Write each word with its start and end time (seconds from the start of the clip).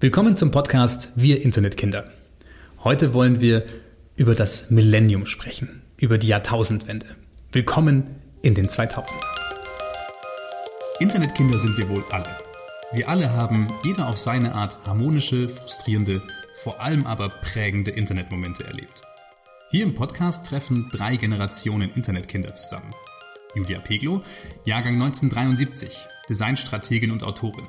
Willkommen 0.00 0.36
zum 0.36 0.52
Podcast 0.52 1.10
Wir 1.16 1.42
Internetkinder. 1.42 2.12
Heute 2.84 3.14
wollen 3.14 3.40
wir 3.40 3.66
über 4.14 4.36
das 4.36 4.70
Millennium 4.70 5.26
sprechen, 5.26 5.82
über 5.96 6.18
die 6.18 6.28
Jahrtausendwende. 6.28 7.06
Willkommen 7.50 8.14
in 8.40 8.54
den 8.54 8.68
2000ern. 8.68 9.20
Internetkinder 11.00 11.58
sind 11.58 11.76
wir 11.78 11.88
wohl 11.88 12.04
alle. 12.12 12.28
Wir 12.92 13.08
alle 13.08 13.32
haben, 13.32 13.72
jeder 13.82 14.08
auf 14.08 14.18
seine 14.18 14.54
Art, 14.54 14.78
harmonische, 14.86 15.48
frustrierende, 15.48 16.22
vor 16.62 16.80
allem 16.80 17.04
aber 17.04 17.30
prägende 17.30 17.90
Internetmomente 17.90 18.62
erlebt. 18.62 19.02
Hier 19.72 19.82
im 19.82 19.96
Podcast 19.96 20.46
treffen 20.46 20.90
drei 20.92 21.16
Generationen 21.16 21.90
Internetkinder 21.90 22.54
zusammen. 22.54 22.94
Julia 23.56 23.80
Peglo, 23.80 24.22
Jahrgang 24.64 24.94
1973, 24.94 26.06
Designstrategin 26.28 27.10
und 27.10 27.24
Autorin. 27.24 27.66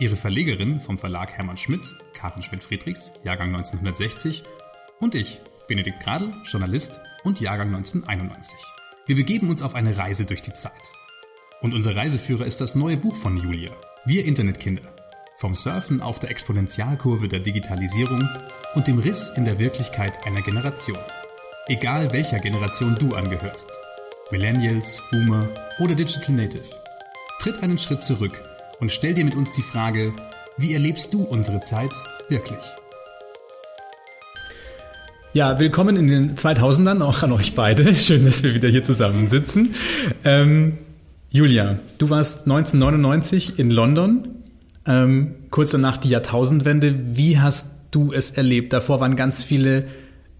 Ihre 0.00 0.16
Verlegerin 0.16 0.80
vom 0.80 0.96
Verlag 0.96 1.30
Hermann 1.34 1.58
Schmidt, 1.58 1.94
Karin 2.14 2.42
Schmidt-Friedrichs, 2.42 3.12
Jahrgang 3.22 3.54
1960 3.54 4.44
und 4.98 5.14
ich, 5.14 5.42
Benedikt 5.68 6.02
Gradl, 6.02 6.32
Journalist 6.44 6.98
und 7.22 7.38
Jahrgang 7.38 7.68
1991. 7.74 8.56
Wir 9.04 9.14
begeben 9.14 9.50
uns 9.50 9.62
auf 9.62 9.74
eine 9.74 9.98
Reise 9.98 10.24
durch 10.24 10.40
die 10.40 10.54
Zeit. 10.54 10.72
Und 11.60 11.74
unser 11.74 11.96
Reiseführer 11.96 12.46
ist 12.46 12.62
das 12.62 12.74
neue 12.74 12.96
Buch 12.96 13.14
von 13.14 13.36
Julia, 13.36 13.72
Wir 14.06 14.24
Internetkinder. 14.24 14.90
Vom 15.36 15.54
Surfen 15.54 16.00
auf 16.00 16.18
der 16.18 16.30
Exponentialkurve 16.30 17.28
der 17.28 17.40
Digitalisierung 17.40 18.26
und 18.74 18.88
dem 18.88 19.00
Riss 19.00 19.30
in 19.36 19.44
der 19.44 19.58
Wirklichkeit 19.58 20.26
einer 20.26 20.40
Generation. 20.40 20.98
Egal 21.66 22.10
welcher 22.14 22.38
Generation 22.38 22.96
du 22.98 23.14
angehörst. 23.14 23.68
Millennials, 24.30 24.98
Boomer 25.10 25.46
oder 25.78 25.94
Digital 25.94 26.36
Native. 26.36 26.64
Tritt 27.38 27.62
einen 27.62 27.78
Schritt 27.78 28.02
zurück 28.02 28.42
und 28.80 28.90
stell 28.90 29.14
dir 29.14 29.24
mit 29.24 29.34
uns 29.34 29.52
die 29.52 29.62
Frage, 29.62 30.12
wie 30.56 30.72
erlebst 30.72 31.12
du 31.12 31.22
unsere 31.22 31.60
Zeit 31.60 31.92
wirklich? 32.28 32.58
Ja, 35.32 35.60
willkommen 35.60 35.96
in 35.96 36.08
den 36.08 36.34
2000ern, 36.34 37.02
auch 37.02 37.22
an 37.22 37.32
euch 37.32 37.54
beide. 37.54 37.94
Schön, 37.94 38.24
dass 38.24 38.42
wir 38.42 38.54
wieder 38.54 38.68
hier 38.68 38.82
zusammensitzen. 38.82 39.74
Ähm, 40.24 40.78
Julia, 41.30 41.78
du 41.98 42.10
warst 42.10 42.40
1999 42.40 43.58
in 43.58 43.70
London, 43.70 44.28
ähm, 44.86 45.36
kurz 45.50 45.70
danach 45.70 45.98
die 45.98 46.08
Jahrtausendwende. 46.08 47.16
Wie 47.16 47.38
hast 47.38 47.70
du 47.92 48.12
es 48.12 48.32
erlebt? 48.32 48.72
Davor 48.72 48.98
waren 48.98 49.14
ganz 49.14 49.44
viele 49.44 49.86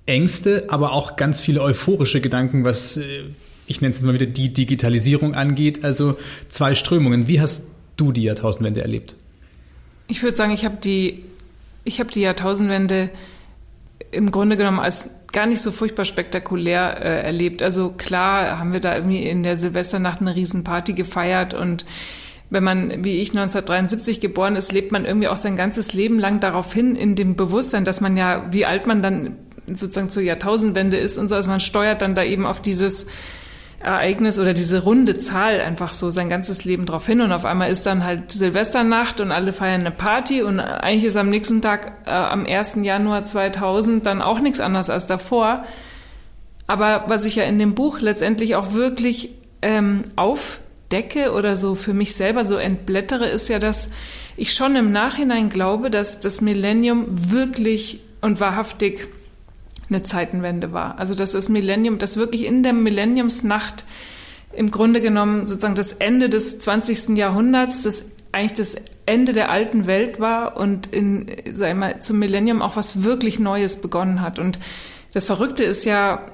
Ängste, 0.06 0.64
aber 0.69 0.92
auch 0.92 1.14
ganz 1.14 1.41
viele 1.41 1.62
euphorische 1.62 2.20
Gedanken, 2.20 2.64
was 2.64 2.97
äh, 2.97 3.25
ich 3.70 3.80
nenne 3.80 3.94
es 3.94 4.02
mal 4.02 4.14
wieder 4.14 4.27
die 4.27 4.52
Digitalisierung 4.52 5.34
angeht. 5.34 5.84
Also 5.84 6.19
zwei 6.48 6.75
Strömungen. 6.75 7.28
Wie 7.28 7.41
hast 7.41 7.62
du 8.01 8.12
die 8.12 8.23
Jahrtausendwende 8.23 8.83
erlebt? 8.83 9.15
Ich 10.06 10.23
würde 10.23 10.37
sagen, 10.37 10.53
ich 10.53 10.65
habe 10.65 10.79
die, 10.83 11.25
habe 11.87 12.11
die 12.11 12.23
Jahrtausendwende 12.23 13.11
im 14.11 14.31
Grunde 14.31 14.56
genommen 14.56 14.81
als 14.81 15.20
gar 15.33 15.47
nicht 15.47 15.61
so 15.61 15.70
furchtbar 15.70 16.05
spektakulär 16.05 16.98
äh, 17.01 17.23
erlebt. 17.23 17.62
Also 17.62 17.91
klar 17.91 18.59
haben 18.59 18.73
wir 18.73 18.81
da 18.81 18.97
irgendwie 18.97 19.23
in 19.23 19.43
der 19.43 19.56
Silvesternacht 19.56 20.21
eine 20.21 20.34
Riesenparty 20.34 20.95
gefeiert 20.95 21.55
und 21.55 21.84
wenn 22.53 22.65
man, 22.65 23.05
wie 23.05 23.21
ich, 23.21 23.31
1973 23.31 24.21
geboren 24.21 24.56
ist, 24.56 24.73
lebt 24.73 24.91
man 24.91 25.05
irgendwie 25.05 25.28
auch 25.28 25.37
sein 25.37 25.56
ganzes 25.56 25.93
Leben 25.93 26.19
lang 26.19 26.41
darauf 26.41 26.75
hin, 26.75 26.97
in 26.97 27.15
dem 27.15 27.37
Bewusstsein, 27.37 27.84
dass 27.84 28.01
man 28.01 28.17
ja, 28.17 28.48
wie 28.51 28.67
alt 28.67 28.89
man 28.89 29.03
dann 29.03 29.37
sozusagen 29.67 30.09
zur 30.09 30.25
Jahrtausendwende 30.25 30.97
ist 30.97 31.17
und 31.17 31.28
so, 31.28 31.37
also 31.37 31.48
man 31.48 31.61
steuert 31.61 32.03
dann 32.03 32.17
da 32.17 32.25
eben 32.25 32.47
auf 32.47 32.61
dieses 32.61 33.06
Ereignis 33.81 34.39
oder 34.39 34.53
diese 34.53 34.83
runde 34.83 35.19
Zahl 35.19 35.61
einfach 35.61 35.95
so 35.95 36.11
sein 36.11 36.28
ganzes 36.28 36.64
Leben 36.64 36.84
drauf 36.84 37.06
hin 37.06 37.23
und 37.23 37.33
auf 37.33 37.47
einmal 37.47 37.70
ist 37.70 37.87
dann 37.87 38.05
halt 38.05 38.31
Silvesternacht 38.31 39.22
und 39.22 39.33
alle 39.33 39.55
feiern 39.55 39.81
eine 39.81 39.91
Party 39.91 40.42
und 40.42 40.61
eigentlich 40.61 41.05
ist 41.05 41.17
am 41.17 41.31
nächsten 41.31 41.62
Tag, 41.62 41.92
äh, 42.05 42.11
am 42.11 42.45
1. 42.45 42.81
Januar 42.83 43.25
2000, 43.25 44.05
dann 44.05 44.20
auch 44.20 44.41
nichts 44.41 44.61
anderes 44.61 44.91
als 44.91 45.06
davor. 45.06 45.64
Aber 46.67 47.05
was 47.06 47.25
ich 47.25 47.37
ja 47.37 47.45
in 47.45 47.59
dem 47.59 47.75
Buch 47.75 48.00
letztendlich 48.00 48.55
auch 48.55 48.75
wirklich 48.75 49.34
ähm, 49.62 50.04
aufdecke 50.15 51.33
oder 51.33 51.56
so 51.56 51.75
für 51.75 51.94
mich 51.94 52.15
selber 52.15 52.44
so 52.44 52.56
entblättere, 52.56 53.27
ist 53.28 53.49
ja, 53.49 53.59
dass 53.59 53.91
ich 54.37 54.53
schon 54.53 54.77
im 54.77 54.93
Nachhinein 54.93 55.49
glaube, 55.49 55.91
dass 55.91 56.21
das 56.21 56.43
Millennium 56.43 57.06
wirklich 57.09 58.03
und 58.21 58.41
wahrhaftig 58.41 59.09
eine 59.91 60.03
Zeitenwende 60.03 60.73
war. 60.73 60.99
Also 60.99 61.15
dass 61.15 61.33
das 61.33 61.49
Millennium, 61.49 61.99
dass 61.99 62.17
wirklich 62.17 62.45
in 62.45 62.62
der 62.62 62.73
Millenniumsnacht 62.73 63.84
im 64.53 64.71
Grunde 64.71 65.01
genommen 65.01 65.47
sozusagen 65.47 65.75
das 65.75 65.93
Ende 65.93 66.28
des 66.28 66.59
20. 66.59 67.17
Jahrhunderts, 67.17 67.83
das 67.83 68.06
eigentlich 68.33 68.55
das 68.55 68.77
Ende 69.06 69.33
der 69.33 69.51
alten 69.51 69.87
Welt 69.87 70.21
war 70.21 70.56
und 70.56 70.87
in, 70.87 71.27
sag 71.53 71.71
ich 71.71 71.77
mal, 71.77 72.01
zum 72.01 72.19
Millennium 72.19 72.62
auch 72.62 72.77
was 72.77 73.03
wirklich 73.03 73.39
Neues 73.39 73.81
begonnen 73.81 74.21
hat. 74.21 74.39
Und 74.39 74.59
das 75.12 75.25
Verrückte 75.25 75.65
ist 75.65 75.84
ja, 75.84 76.27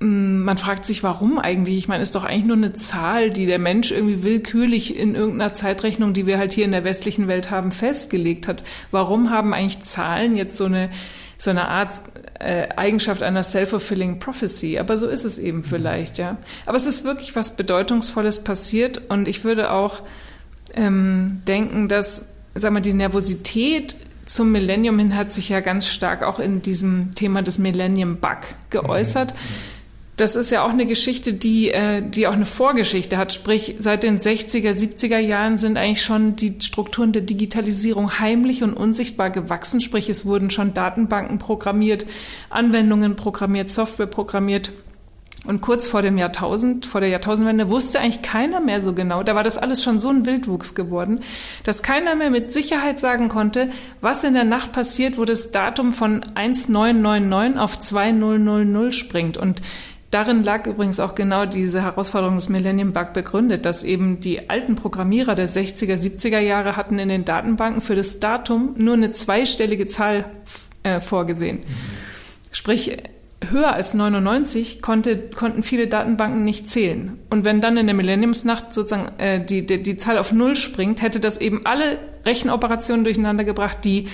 mm, 0.00 0.44
man 0.44 0.58
fragt 0.58 0.84
sich, 0.84 1.02
warum 1.02 1.38
eigentlich? 1.38 1.78
Ich 1.78 1.88
meine, 1.88 2.02
ist 2.02 2.14
doch 2.14 2.24
eigentlich 2.24 2.44
nur 2.44 2.56
eine 2.56 2.74
Zahl, 2.74 3.30
die 3.30 3.46
der 3.46 3.58
Mensch 3.58 3.90
irgendwie 3.90 4.22
willkürlich 4.22 4.98
in 4.98 5.14
irgendeiner 5.14 5.54
Zeitrechnung, 5.54 6.12
die 6.12 6.26
wir 6.26 6.38
halt 6.38 6.52
hier 6.52 6.66
in 6.66 6.72
der 6.72 6.84
westlichen 6.84 7.28
Welt 7.28 7.50
haben, 7.50 7.72
festgelegt 7.72 8.46
hat. 8.46 8.62
Warum 8.90 9.30
haben 9.30 9.54
eigentlich 9.54 9.80
Zahlen 9.80 10.36
jetzt 10.36 10.56
so 10.58 10.66
eine 10.66 10.90
so 11.38 11.50
eine 11.50 11.68
Art 11.68 11.92
äh, 12.40 12.68
Eigenschaft 12.76 13.22
einer 13.22 13.42
self-fulfilling 13.42 14.18
prophecy. 14.18 14.78
Aber 14.78 14.98
so 14.98 15.08
ist 15.08 15.24
es 15.24 15.38
eben 15.38 15.62
vielleicht, 15.62 16.18
ja. 16.18 16.36
Aber 16.66 16.76
es 16.76 16.86
ist 16.86 17.04
wirklich 17.04 17.36
was 17.36 17.56
Bedeutungsvolles 17.56 18.44
passiert 18.44 19.00
und 19.08 19.28
ich 19.28 19.44
würde 19.44 19.70
auch 19.70 20.02
ähm, 20.74 21.42
denken, 21.46 21.88
dass, 21.88 22.34
sag 22.54 22.72
mal, 22.72 22.80
die 22.80 22.92
Nervosität 22.92 23.94
zum 24.24 24.52
Millennium 24.52 24.98
hin 24.98 25.16
hat 25.16 25.32
sich 25.32 25.48
ja 25.48 25.60
ganz 25.60 25.86
stark 25.86 26.22
auch 26.22 26.38
in 26.38 26.60
diesem 26.60 27.14
Thema 27.14 27.40
des 27.42 27.58
Millennium 27.58 28.16
Bug 28.16 28.38
geäußert. 28.70 29.32
Mhm 29.32 29.77
das 30.18 30.34
ist 30.34 30.50
ja 30.50 30.64
auch 30.64 30.70
eine 30.70 30.86
Geschichte, 30.86 31.32
die, 31.32 31.70
äh, 31.70 32.02
die 32.02 32.26
auch 32.26 32.32
eine 32.32 32.44
Vorgeschichte 32.44 33.16
hat. 33.16 33.32
Sprich, 33.32 33.76
seit 33.78 34.02
den 34.02 34.18
60er, 34.18 34.72
70er 34.72 35.18
Jahren 35.18 35.58
sind 35.58 35.76
eigentlich 35.76 36.02
schon 36.02 36.34
die 36.34 36.56
Strukturen 36.60 37.12
der 37.12 37.22
Digitalisierung 37.22 38.18
heimlich 38.18 38.64
und 38.64 38.74
unsichtbar 38.74 39.30
gewachsen. 39.30 39.80
Sprich, 39.80 40.08
es 40.08 40.26
wurden 40.26 40.50
schon 40.50 40.74
Datenbanken 40.74 41.38
programmiert, 41.38 42.04
Anwendungen 42.50 43.14
programmiert, 43.14 43.70
Software 43.70 44.06
programmiert. 44.06 44.72
Und 45.46 45.60
kurz 45.60 45.86
vor 45.86 46.02
dem 46.02 46.18
Jahrtausend, 46.18 46.84
vor 46.84 47.00
der 47.00 47.10
Jahrtausendwende, 47.10 47.70
wusste 47.70 48.00
eigentlich 48.00 48.22
keiner 48.22 48.60
mehr 48.60 48.80
so 48.80 48.92
genau. 48.92 49.22
Da 49.22 49.36
war 49.36 49.44
das 49.44 49.56
alles 49.56 49.84
schon 49.84 50.00
so 50.00 50.08
ein 50.08 50.26
Wildwuchs 50.26 50.74
geworden, 50.74 51.20
dass 51.62 51.84
keiner 51.84 52.16
mehr 52.16 52.30
mit 52.30 52.50
Sicherheit 52.50 52.98
sagen 52.98 53.28
konnte, 53.28 53.70
was 54.00 54.24
in 54.24 54.34
der 54.34 54.42
Nacht 54.42 54.72
passiert, 54.72 55.16
wo 55.16 55.24
das 55.24 55.52
Datum 55.52 55.92
von 55.92 56.24
1999 56.34 57.60
auf 57.60 57.78
2000 57.78 58.92
springt. 58.92 59.36
Und 59.36 59.62
Darin 60.10 60.42
lag 60.42 60.66
übrigens 60.66 61.00
auch 61.00 61.14
genau 61.14 61.44
diese 61.44 61.82
Herausforderung 61.82 62.36
des 62.36 62.48
Millennium 62.48 62.92
Bug 62.92 63.12
begründet, 63.12 63.66
dass 63.66 63.84
eben 63.84 64.20
die 64.20 64.48
alten 64.48 64.74
Programmierer 64.74 65.34
der 65.34 65.48
60er, 65.48 65.96
70er 65.96 66.38
Jahre 66.38 66.76
hatten 66.76 66.98
in 66.98 67.10
den 67.10 67.26
Datenbanken 67.26 67.82
für 67.82 67.94
das 67.94 68.18
Datum 68.18 68.74
nur 68.76 68.94
eine 68.94 69.10
zweistellige 69.10 69.86
Zahl 69.86 70.24
äh, 70.82 71.00
vorgesehen. 71.00 71.60
Sprich, 72.52 72.96
höher 73.50 73.72
als 73.72 73.92
99 73.92 74.80
konnte, 74.80 75.18
konnten 75.30 75.62
viele 75.62 75.88
Datenbanken 75.88 76.42
nicht 76.42 76.70
zählen. 76.70 77.18
Und 77.28 77.44
wenn 77.44 77.60
dann 77.60 77.76
in 77.76 77.86
der 77.86 77.94
Millenniumsnacht 77.94 78.72
sozusagen 78.72 79.18
äh, 79.18 79.44
die, 79.44 79.66
die, 79.66 79.82
die 79.82 79.96
Zahl 79.96 80.16
auf 80.16 80.32
Null 80.32 80.56
springt, 80.56 81.02
hätte 81.02 81.20
das 81.20 81.38
eben 81.38 81.66
alle 81.66 81.98
Rechenoperationen 82.24 83.04
durcheinander 83.04 83.44
gebracht, 83.44 83.78
die 83.84 84.08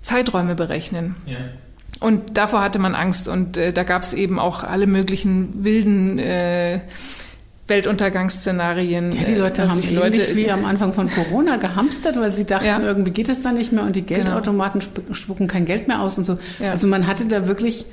Zeiträume 0.00 0.54
berechnen. 0.54 1.16
Ja. 1.26 1.38
Und 2.00 2.36
davor 2.36 2.62
hatte 2.62 2.78
man 2.78 2.94
Angst 2.94 3.28
und 3.28 3.56
äh, 3.56 3.72
da 3.72 3.82
gab 3.82 4.02
es 4.02 4.12
eben 4.12 4.38
auch 4.38 4.64
alle 4.64 4.86
möglichen 4.86 5.64
wilden 5.64 6.18
äh, 6.18 6.80
Weltuntergangsszenarien. 7.66 9.12
Ja, 9.12 9.22
die 9.22 9.34
Leute 9.34 9.62
äh, 9.62 9.66
haben 9.66 9.74
sich 9.74 9.90
Leute 9.90 10.36
wie 10.36 10.50
am 10.50 10.64
Anfang 10.64 10.92
von 10.92 11.08
Corona 11.10 11.56
gehamstert, 11.56 12.16
weil 12.16 12.32
sie 12.32 12.44
dachten, 12.44 12.66
ja. 12.66 12.80
irgendwie 12.80 13.10
geht 13.10 13.28
es 13.28 13.42
da 13.42 13.52
nicht 13.52 13.72
mehr 13.72 13.84
und 13.84 13.96
die 13.96 14.04
genau. 14.04 14.22
Geldautomaten 14.22 14.80
genau. 14.80 15.14
spucken 15.14 15.46
kein 15.46 15.64
Geld 15.64 15.88
mehr 15.88 16.00
aus 16.00 16.18
und 16.18 16.24
so. 16.24 16.38
Ja. 16.58 16.72
Also 16.72 16.86
man 16.86 17.06
hatte 17.06 17.24
da 17.26 17.46
wirklich 17.48 17.86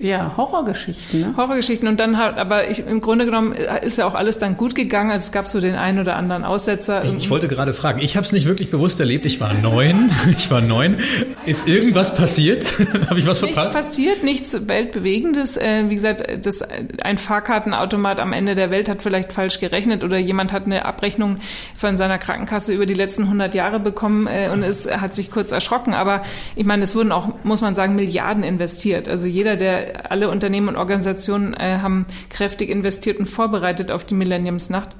ja, 0.00 0.32
Horrorgeschichten. 0.36 1.20
Ne? 1.20 1.34
Horrorgeschichten 1.36 1.86
und 1.86 2.00
dann 2.00 2.16
halt, 2.16 2.38
aber 2.38 2.68
ich, 2.70 2.86
im 2.86 3.00
Grunde 3.00 3.26
genommen 3.26 3.52
ist 3.82 3.98
ja 3.98 4.06
auch 4.06 4.14
alles 4.14 4.38
dann 4.38 4.56
gut 4.56 4.74
gegangen. 4.74 5.10
Also 5.10 5.26
es 5.26 5.32
gab 5.32 5.46
so 5.46 5.60
den 5.60 5.74
einen 5.74 5.98
oder 5.98 6.16
anderen 6.16 6.44
Aussetzer. 6.44 7.04
Ich, 7.04 7.14
ich 7.14 7.30
wollte 7.30 7.48
gerade 7.48 7.74
fragen, 7.74 8.00
ich 8.00 8.16
habe 8.16 8.24
es 8.24 8.32
nicht 8.32 8.46
wirklich 8.46 8.70
bewusst 8.70 8.98
erlebt. 9.00 9.26
Ich 9.26 9.40
war 9.40 9.52
neun. 9.52 10.10
ich 10.38 10.50
war 10.50 10.62
neun. 10.62 10.96
Ist 11.44 11.68
irgendwas 11.68 12.14
passiert? 12.14 12.66
habe 13.10 13.18
ich 13.18 13.26
was 13.26 13.40
verpasst? 13.40 13.74
Nichts 13.74 13.86
passiert, 13.86 14.24
nichts 14.24 14.68
weltbewegendes. 14.68 15.58
Äh, 15.58 15.90
wie 15.90 15.94
gesagt, 15.94 16.46
das, 16.46 16.62
ein 17.02 17.18
Fahrkartenautomat 17.18 18.20
am 18.20 18.32
Ende 18.32 18.54
der 18.54 18.70
Welt 18.70 18.88
hat 18.88 19.02
vielleicht 19.02 19.34
falsch 19.34 19.60
gerechnet 19.60 20.02
oder 20.02 20.16
jemand 20.16 20.54
hat 20.54 20.64
eine 20.64 20.86
Abrechnung 20.86 21.36
von 21.74 21.98
seiner 21.98 22.16
Krankenkasse 22.16 22.72
über 22.72 22.86
die 22.86 22.94
letzten 22.94 23.24
100 23.24 23.54
Jahre 23.54 23.80
bekommen 23.80 24.26
äh, 24.26 24.48
und 24.50 24.62
es 24.62 24.90
hat 24.90 25.14
sich 25.14 25.30
kurz 25.30 25.52
erschrocken. 25.52 25.92
Aber 25.92 26.22
ich 26.56 26.64
meine, 26.64 26.84
es 26.84 26.94
wurden 26.96 27.12
auch, 27.12 27.28
muss 27.44 27.60
man 27.60 27.74
sagen, 27.74 27.96
Milliarden 27.96 28.44
investiert. 28.44 29.06
Also 29.06 29.26
jeder, 29.26 29.56
der 29.56 29.89
alle 29.94 30.30
Unternehmen 30.30 30.68
und 30.68 30.76
Organisationen 30.76 31.54
äh, 31.54 31.78
haben 31.80 32.06
kräftig 32.28 32.70
investiert 32.70 33.18
und 33.18 33.26
vorbereitet 33.26 33.90
auf 33.90 34.04
die 34.04 34.14
Millenniumsnacht. 34.14 34.90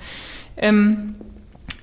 Ähm, 0.56 1.14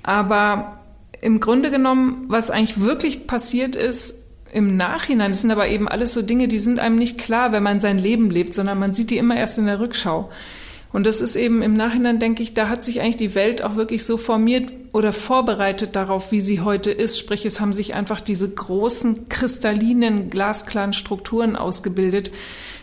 aber 0.04 0.80
im 1.22 1.40
Grunde 1.40 1.72
genommen, 1.72 2.26
was 2.28 2.52
eigentlich 2.52 2.80
wirklich 2.80 3.28
passiert 3.28 3.76
ist, 3.76 4.24
im 4.54 4.78
Nachhinein, 4.78 5.32
das 5.32 5.42
sind 5.42 5.52
aber 5.52 5.68
eben 5.68 5.88
alles 5.88 6.14
so 6.14 6.22
Dinge, 6.22 6.48
die 6.48 6.60
sind 6.60 6.80
einem 6.80 6.96
nicht 6.96 7.18
klar, 7.18 7.52
wenn 7.52 7.64
man 7.64 7.80
sein 7.80 7.98
Leben 7.98 8.30
lebt, 8.30 8.54
sondern 8.54 8.80
man 8.80 8.94
sieht 8.94 9.10
die 9.10 9.18
immer 9.18 9.36
erst 9.36 9.58
in 9.58 9.66
der 9.66 9.80
Rückschau. 9.80 10.30
Und 10.94 11.06
das 11.06 11.20
ist 11.20 11.36
eben 11.36 11.62
im 11.62 11.74
Nachhinein, 11.74 12.20
denke 12.20 12.42
ich, 12.42 12.54
da 12.54 12.70
hat 12.70 12.84
sich 12.84 13.02
eigentlich 13.02 13.18
die 13.18 13.36
Welt 13.36 13.62
auch 13.62 13.76
wirklich 13.76 14.06
so 14.06 14.18
formiert 14.18 14.72
oder 14.94 15.12
vorbereitet 15.12 15.96
darauf, 15.96 16.32
wie 16.32 16.40
sie 16.40 16.62
heute 16.62 16.92
ist. 16.92 17.20
Sprich, 17.20 17.46
es 17.46 17.60
haben 17.60 17.74
sich 17.74 17.94
einfach 17.94 18.22
diese 18.22 18.50
großen, 18.50 19.28
kristallinen, 19.28 20.30
glasklaren 20.30 20.94
Strukturen 20.94 21.56
ausgebildet, 21.56 22.32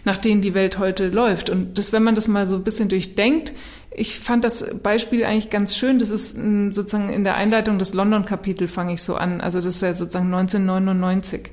nach 0.05 0.19
denen 0.19 0.43
die 0.43 0.55
Welt 0.55 0.79
heute 0.79 1.09
läuft. 1.09 1.51
Und 1.51 1.79
das, 1.79 1.93
wenn 1.93 2.03
man 2.03 2.15
das 2.15 2.29
mal 2.29 2.47
so 2.47 2.57
ein 2.57 2.65
bisschen 2.65 2.89
durchdenkt, 2.89 3.53
ich 3.91 4.19
fand 4.19 4.45
das 4.45 4.75
Beispiel 4.83 5.25
eigentlich 5.25 5.51
ganz 5.51 5.77
schön. 5.77 5.99
Das 5.99 6.11
ist 6.11 6.37
sozusagen 6.71 7.11
in 7.11 7.25
der 7.25 7.37
Einleitung 7.37 7.79
des 7.79 7.95
London-Kapitel 7.95 8.69
fange 8.69 8.93
ich 8.95 9.03
so 9.03 9.15
an. 9.15 9.41
Also 9.41 9.59
das 9.59 9.77
ist 9.77 9.83
ja 9.83 9.95
sozusagen 9.95 10.33
1999. 10.35 11.51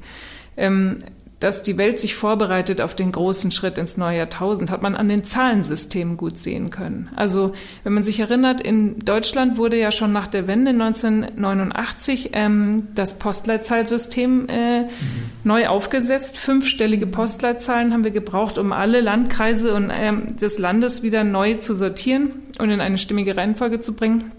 Ähm, 0.57 1.00
dass 1.41 1.63
die 1.63 1.77
Welt 1.77 1.99
sich 1.99 2.13
vorbereitet 2.13 2.81
auf 2.81 2.95
den 2.95 3.11
großen 3.11 3.49
Schritt 3.49 3.79
ins 3.79 3.97
neue 3.97 4.19
Jahrtausend, 4.19 4.69
hat 4.69 4.83
man 4.83 4.95
an 4.95 5.09
den 5.09 5.23
Zahlensystemen 5.23 6.15
gut 6.15 6.39
sehen 6.39 6.69
können. 6.69 7.09
Also 7.15 7.53
wenn 7.83 7.93
man 7.93 8.03
sich 8.03 8.19
erinnert, 8.19 8.61
in 8.61 8.99
Deutschland 8.99 9.57
wurde 9.57 9.77
ja 9.77 9.91
schon 9.91 10.13
nach 10.13 10.27
der 10.27 10.45
Wende 10.45 10.69
1989 10.69 12.29
ähm, 12.33 12.89
das 12.93 13.17
Postleitzahlsystem 13.17 14.47
äh, 14.49 14.81
mhm. 14.81 14.88
neu 15.43 15.67
aufgesetzt. 15.67 16.38
Fünfstellige 16.38 17.07
Postleitzahlen 17.07 17.91
haben 17.91 18.03
wir 18.03 18.11
gebraucht, 18.11 18.59
um 18.59 18.71
alle 18.71 19.01
Landkreise 19.01 19.73
und 19.73 19.91
ähm, 19.91 20.37
des 20.37 20.59
Landes 20.59 21.01
wieder 21.01 21.23
neu 21.23 21.55
zu 21.55 21.73
sortieren 21.73 22.33
und 22.59 22.69
in 22.69 22.79
eine 22.79 22.99
stimmige 22.99 23.35
Reihenfolge 23.35 23.81
zu 23.81 23.95
bringen. 23.95 24.31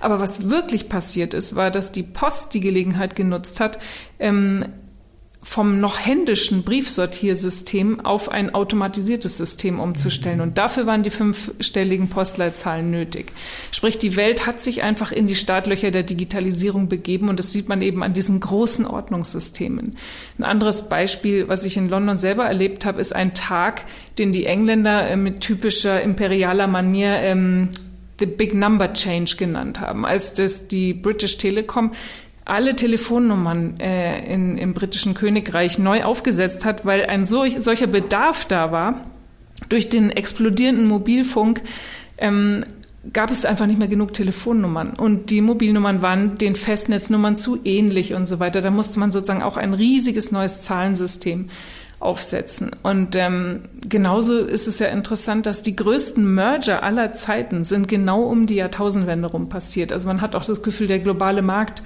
Aber 0.00 0.18
was 0.18 0.50
wirklich 0.50 0.88
passiert 0.88 1.34
ist, 1.34 1.54
war, 1.54 1.70
dass 1.70 1.92
die 1.92 2.02
Post 2.02 2.54
die 2.54 2.60
Gelegenheit 2.60 3.14
genutzt 3.14 3.60
hat, 3.60 3.78
ähm, 4.18 4.64
vom 5.42 5.80
noch 5.80 5.98
händischen 5.98 6.64
Briefsortiersystem 6.64 8.00
auf 8.00 8.30
ein 8.30 8.54
automatisiertes 8.54 9.38
System 9.38 9.80
umzustellen. 9.80 10.42
Und 10.42 10.58
dafür 10.58 10.86
waren 10.86 11.02
die 11.02 11.10
fünfstelligen 11.10 12.08
Postleitzahlen 12.08 12.90
nötig. 12.90 13.32
Sprich, 13.72 13.96
die 13.96 14.16
Welt 14.16 14.46
hat 14.46 14.60
sich 14.60 14.82
einfach 14.82 15.12
in 15.12 15.26
die 15.26 15.34
Startlöcher 15.34 15.90
der 15.90 16.02
Digitalisierung 16.02 16.88
begeben 16.88 17.30
und 17.30 17.38
das 17.38 17.52
sieht 17.52 17.70
man 17.70 17.80
eben 17.80 18.02
an 18.02 18.12
diesen 18.12 18.38
großen 18.38 18.86
Ordnungssystemen. 18.86 19.96
Ein 20.38 20.44
anderes 20.44 20.88
Beispiel, 20.90 21.48
was 21.48 21.64
ich 21.64 21.78
in 21.78 21.88
London 21.88 22.18
selber 22.18 22.44
erlebt 22.44 22.84
habe, 22.84 23.00
ist 23.00 23.14
ein 23.14 23.32
Tag, 23.32 23.86
den 24.18 24.32
die 24.32 24.44
Engländer 24.44 25.08
äh, 25.08 25.16
mit 25.16 25.40
typischer 25.40 26.02
imperialer 26.02 26.66
Manier 26.66 27.14
ähm, 27.14 27.70
The 28.18 28.26
Big 28.26 28.52
Number 28.52 28.92
Change 28.92 29.36
genannt 29.36 29.80
haben, 29.80 30.04
als 30.04 30.34
das 30.34 30.68
die 30.68 30.92
British 30.92 31.38
Telecom 31.38 31.92
alle 32.44 32.74
Telefonnummern 32.74 33.78
äh, 33.80 34.32
in, 34.32 34.58
im 34.58 34.74
britischen 34.74 35.14
Königreich 35.14 35.78
neu 35.78 36.04
aufgesetzt 36.04 36.64
hat, 36.64 36.84
weil 36.84 37.06
ein 37.06 37.24
solch, 37.24 37.60
solcher 37.60 37.86
Bedarf 37.86 38.44
da 38.46 38.72
war. 38.72 39.06
Durch 39.68 39.88
den 39.88 40.10
explodierenden 40.10 40.88
Mobilfunk 40.88 41.60
ähm, 42.18 42.64
gab 43.12 43.30
es 43.30 43.44
einfach 43.44 43.66
nicht 43.66 43.78
mehr 43.78 43.88
genug 43.88 44.12
Telefonnummern 44.12 44.94
und 44.94 45.30
die 45.30 45.40
Mobilnummern 45.40 46.02
waren 46.02 46.36
den 46.36 46.54
Festnetznummern 46.54 47.36
zu 47.36 47.58
ähnlich 47.64 48.14
und 48.14 48.26
so 48.26 48.40
weiter. 48.40 48.60
Da 48.60 48.70
musste 48.70 49.00
man 49.00 49.12
sozusagen 49.12 49.42
auch 49.42 49.56
ein 49.56 49.74
riesiges 49.74 50.32
neues 50.32 50.62
Zahlensystem 50.62 51.50
aufsetzen. 51.98 52.70
Und 52.82 53.14
ähm, 53.14 53.62
genauso 53.86 54.38
ist 54.38 54.66
es 54.66 54.78
ja 54.78 54.88
interessant, 54.88 55.44
dass 55.44 55.62
die 55.62 55.76
größten 55.76 56.34
Merger 56.34 56.82
aller 56.82 57.12
Zeiten 57.12 57.64
sind 57.64 57.88
genau 57.88 58.22
um 58.22 58.46
die 58.46 58.54
Jahrtausendwende 58.54 59.28
rum 59.28 59.50
passiert. 59.50 59.92
Also 59.92 60.08
man 60.08 60.22
hat 60.22 60.34
auch 60.34 60.44
das 60.44 60.62
Gefühl, 60.62 60.86
der 60.86 60.98
globale 60.98 61.42
Markt 61.42 61.82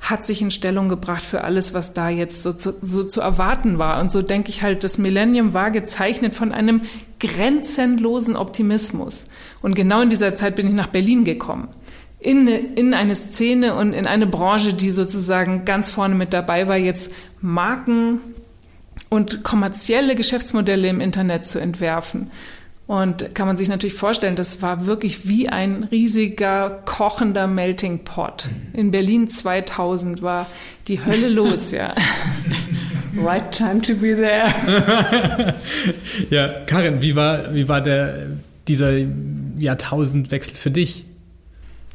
hat 0.00 0.24
sich 0.24 0.42
in 0.42 0.50
Stellung 0.50 0.88
gebracht 0.88 1.22
für 1.22 1.42
alles, 1.42 1.74
was 1.74 1.92
da 1.94 2.08
jetzt 2.08 2.42
so 2.42 2.52
zu, 2.52 2.74
so 2.80 3.04
zu 3.04 3.20
erwarten 3.20 3.78
war. 3.78 4.00
Und 4.00 4.12
so 4.12 4.22
denke 4.22 4.50
ich 4.50 4.62
halt, 4.62 4.84
das 4.84 4.98
Millennium 4.98 5.54
war 5.54 5.70
gezeichnet 5.70 6.34
von 6.34 6.52
einem 6.52 6.82
grenzenlosen 7.18 8.36
Optimismus. 8.36 9.24
Und 9.62 9.74
genau 9.74 10.02
in 10.02 10.10
dieser 10.10 10.34
Zeit 10.34 10.56
bin 10.56 10.68
ich 10.68 10.74
nach 10.74 10.88
Berlin 10.88 11.24
gekommen. 11.24 11.68
In, 12.20 12.46
in 12.46 12.94
eine 12.94 13.14
Szene 13.14 13.74
und 13.74 13.92
in 13.92 14.06
eine 14.06 14.26
Branche, 14.26 14.74
die 14.74 14.90
sozusagen 14.90 15.64
ganz 15.64 15.90
vorne 15.90 16.14
mit 16.14 16.32
dabei 16.32 16.68
war, 16.68 16.76
jetzt 16.76 17.12
Marken 17.40 18.20
und 19.08 19.44
kommerzielle 19.44 20.16
Geschäftsmodelle 20.16 20.88
im 20.88 21.00
Internet 21.00 21.48
zu 21.48 21.58
entwerfen. 21.58 22.30
Und 22.86 23.34
kann 23.34 23.48
man 23.48 23.56
sich 23.56 23.68
natürlich 23.68 23.94
vorstellen, 23.94 24.36
das 24.36 24.62
war 24.62 24.86
wirklich 24.86 25.28
wie 25.28 25.48
ein 25.48 25.84
riesiger 25.84 26.70
kochender 26.84 27.48
Melting 27.48 28.04
Pot. 28.04 28.48
In 28.72 28.92
Berlin 28.92 29.26
2000 29.26 30.22
war 30.22 30.46
die 30.86 31.04
Hölle 31.04 31.28
los, 31.28 31.72
ja. 31.72 31.92
Right 33.18 33.50
time 33.50 33.80
to 33.80 33.94
be 33.94 34.14
there. 34.14 35.54
ja, 36.30 36.64
Karin, 36.66 37.00
wie 37.00 37.16
war, 37.16 37.54
wie 37.54 37.66
war 37.66 37.80
der, 37.80 38.26
dieser 38.68 38.92
Jahrtausendwechsel 39.58 40.54
für 40.54 40.70
dich? 40.70 41.06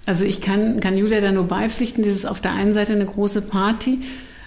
Also 0.06 0.26
ich 0.26 0.42
kann, 0.42 0.80
kann 0.80 0.98
Julia 0.98 1.22
da 1.22 1.32
nur 1.32 1.48
beipflichten, 1.48 2.04
dieses 2.04 2.26
auf 2.26 2.42
der 2.42 2.54
einen 2.54 2.74
Seite 2.74 2.94
eine 2.94 3.06
große 3.06 3.44
Party, 3.44 4.00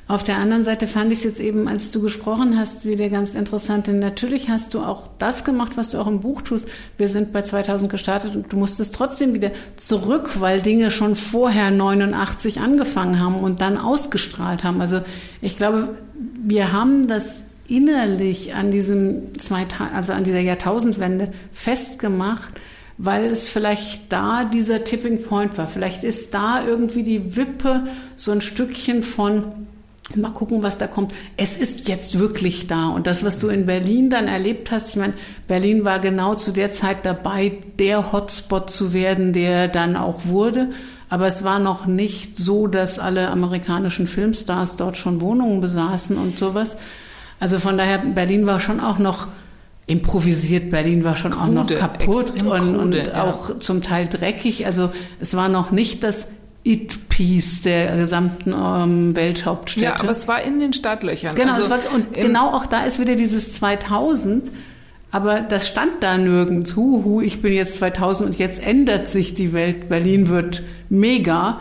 auf 0.06 0.22
der 0.22 0.36
anderen 0.36 0.64
Seite 0.64 0.86
fand 0.86 1.10
ich 1.12 1.18
es 1.18 1.24
jetzt 1.24 1.40
eben, 1.40 1.66
als 1.66 1.90
du 1.90 2.02
gesprochen 2.02 2.58
hast, 2.58 2.84
wieder 2.84 3.08
ganz 3.08 3.34
interessant. 3.34 3.86
Denn 3.86 4.00
natürlich 4.00 4.50
hast 4.50 4.74
du 4.74 4.80
auch 4.80 5.08
das 5.18 5.44
gemacht, 5.44 5.72
was 5.76 5.90
du 5.90 5.98
auch 5.98 6.06
im 6.06 6.20
Buch 6.20 6.42
tust. 6.42 6.68
Wir 6.98 7.08
sind 7.08 7.32
bei 7.32 7.40
2000 7.40 7.90
gestartet 7.90 8.36
und 8.36 8.52
du 8.52 8.58
musstest 8.58 8.94
trotzdem 8.94 9.32
wieder 9.32 9.50
zurück, 9.76 10.40
weil 10.40 10.60
Dinge 10.60 10.90
schon 10.90 11.16
vorher 11.16 11.70
89 11.70 12.60
angefangen 12.60 13.18
haben 13.18 13.36
und 13.36 13.62
dann 13.62 13.78
ausgestrahlt 13.78 14.62
haben. 14.62 14.82
Also 14.82 15.00
ich 15.40 15.56
glaube, 15.56 15.96
wir 16.14 16.72
haben 16.72 17.08
das 17.08 17.44
innerlich 17.66 18.54
an 18.54 18.70
diesem 18.70 19.38
zwei, 19.38 19.66
also 19.94 20.12
an 20.12 20.24
dieser 20.24 20.40
Jahrtausendwende 20.40 21.32
festgemacht, 21.54 22.50
weil 22.98 23.24
es 23.24 23.48
vielleicht 23.48 24.12
da 24.12 24.44
dieser 24.44 24.84
Tipping 24.84 25.22
Point 25.22 25.56
war. 25.56 25.66
Vielleicht 25.66 26.04
ist 26.04 26.34
da 26.34 26.62
irgendwie 26.62 27.04
die 27.04 27.36
Wippe 27.36 27.86
so 28.16 28.32
ein 28.32 28.42
Stückchen 28.42 29.02
von 29.02 29.66
Mal 30.14 30.30
gucken, 30.30 30.62
was 30.62 30.76
da 30.76 30.86
kommt. 30.86 31.12
Es 31.38 31.56
ist 31.56 31.88
jetzt 31.88 32.18
wirklich 32.18 32.66
da. 32.66 32.88
Und 32.88 33.06
das, 33.06 33.24
was 33.24 33.38
du 33.38 33.48
in 33.48 33.64
Berlin 33.64 34.10
dann 34.10 34.28
erlebt 34.28 34.70
hast, 34.70 34.90
ich 34.90 34.96
meine, 34.96 35.14
Berlin 35.48 35.86
war 35.86 35.98
genau 35.98 36.34
zu 36.34 36.52
der 36.52 36.72
Zeit 36.72 37.06
dabei, 37.06 37.52
der 37.78 38.12
Hotspot 38.12 38.68
zu 38.68 38.92
werden, 38.92 39.32
der 39.32 39.66
dann 39.66 39.96
auch 39.96 40.26
wurde. 40.26 40.70
Aber 41.08 41.26
es 41.26 41.42
war 41.42 41.58
noch 41.58 41.86
nicht 41.86 42.36
so, 42.36 42.66
dass 42.66 42.98
alle 42.98 43.28
amerikanischen 43.28 44.06
Filmstars 44.06 44.76
dort 44.76 44.98
schon 44.98 45.22
Wohnungen 45.22 45.60
besaßen 45.60 46.18
und 46.18 46.38
sowas. 46.38 46.76
Also 47.40 47.58
von 47.58 47.78
daher, 47.78 47.98
Berlin 47.98 48.46
war 48.46 48.60
schon 48.60 48.80
auch 48.80 48.98
noch 48.98 49.28
improvisiert. 49.86 50.70
Berlin 50.70 51.04
war 51.04 51.16
schon 51.16 51.32
krude, 51.32 51.44
auch 51.44 51.70
noch 51.70 51.78
kaputt 51.78 52.30
und, 52.30 52.38
krude, 52.40 52.78
und 52.78 52.94
ja. 52.94 53.24
auch 53.24 53.58
zum 53.58 53.82
Teil 53.82 54.06
dreckig. 54.06 54.66
Also 54.66 54.90
es 55.20 55.34
war 55.34 55.48
noch 55.48 55.70
nicht 55.70 56.02
das 56.02 56.28
It-Piece 56.64 57.62
der 57.62 57.96
gesamten 57.96 58.52
ähm, 58.52 59.14
Welthauptstädte. 59.14 59.84
Ja, 59.84 60.00
aber 60.00 60.10
es 60.10 60.26
war 60.26 60.42
in 60.42 60.60
den 60.60 60.72
Startlöchern. 60.72 61.34
Genau, 61.34 61.54
also 61.54 61.70
war, 61.70 61.78
und 61.94 62.14
genau 62.14 62.54
auch 62.54 62.66
da 62.66 62.84
ist 62.84 62.98
wieder 62.98 63.16
dieses 63.16 63.52
2000. 63.52 64.50
Aber 65.10 65.42
das 65.42 65.68
stand 65.68 66.02
da 66.02 66.16
nirgends. 66.16 66.74
Huhu, 66.74 67.20
ich 67.20 67.40
bin 67.40 67.52
jetzt 67.52 67.76
2000 67.76 68.30
und 68.30 68.38
jetzt 68.38 68.60
ändert 68.60 69.08
sich 69.08 69.34
die 69.34 69.52
Welt. 69.52 69.88
Berlin 69.88 70.28
wird 70.28 70.62
mega. 70.88 71.60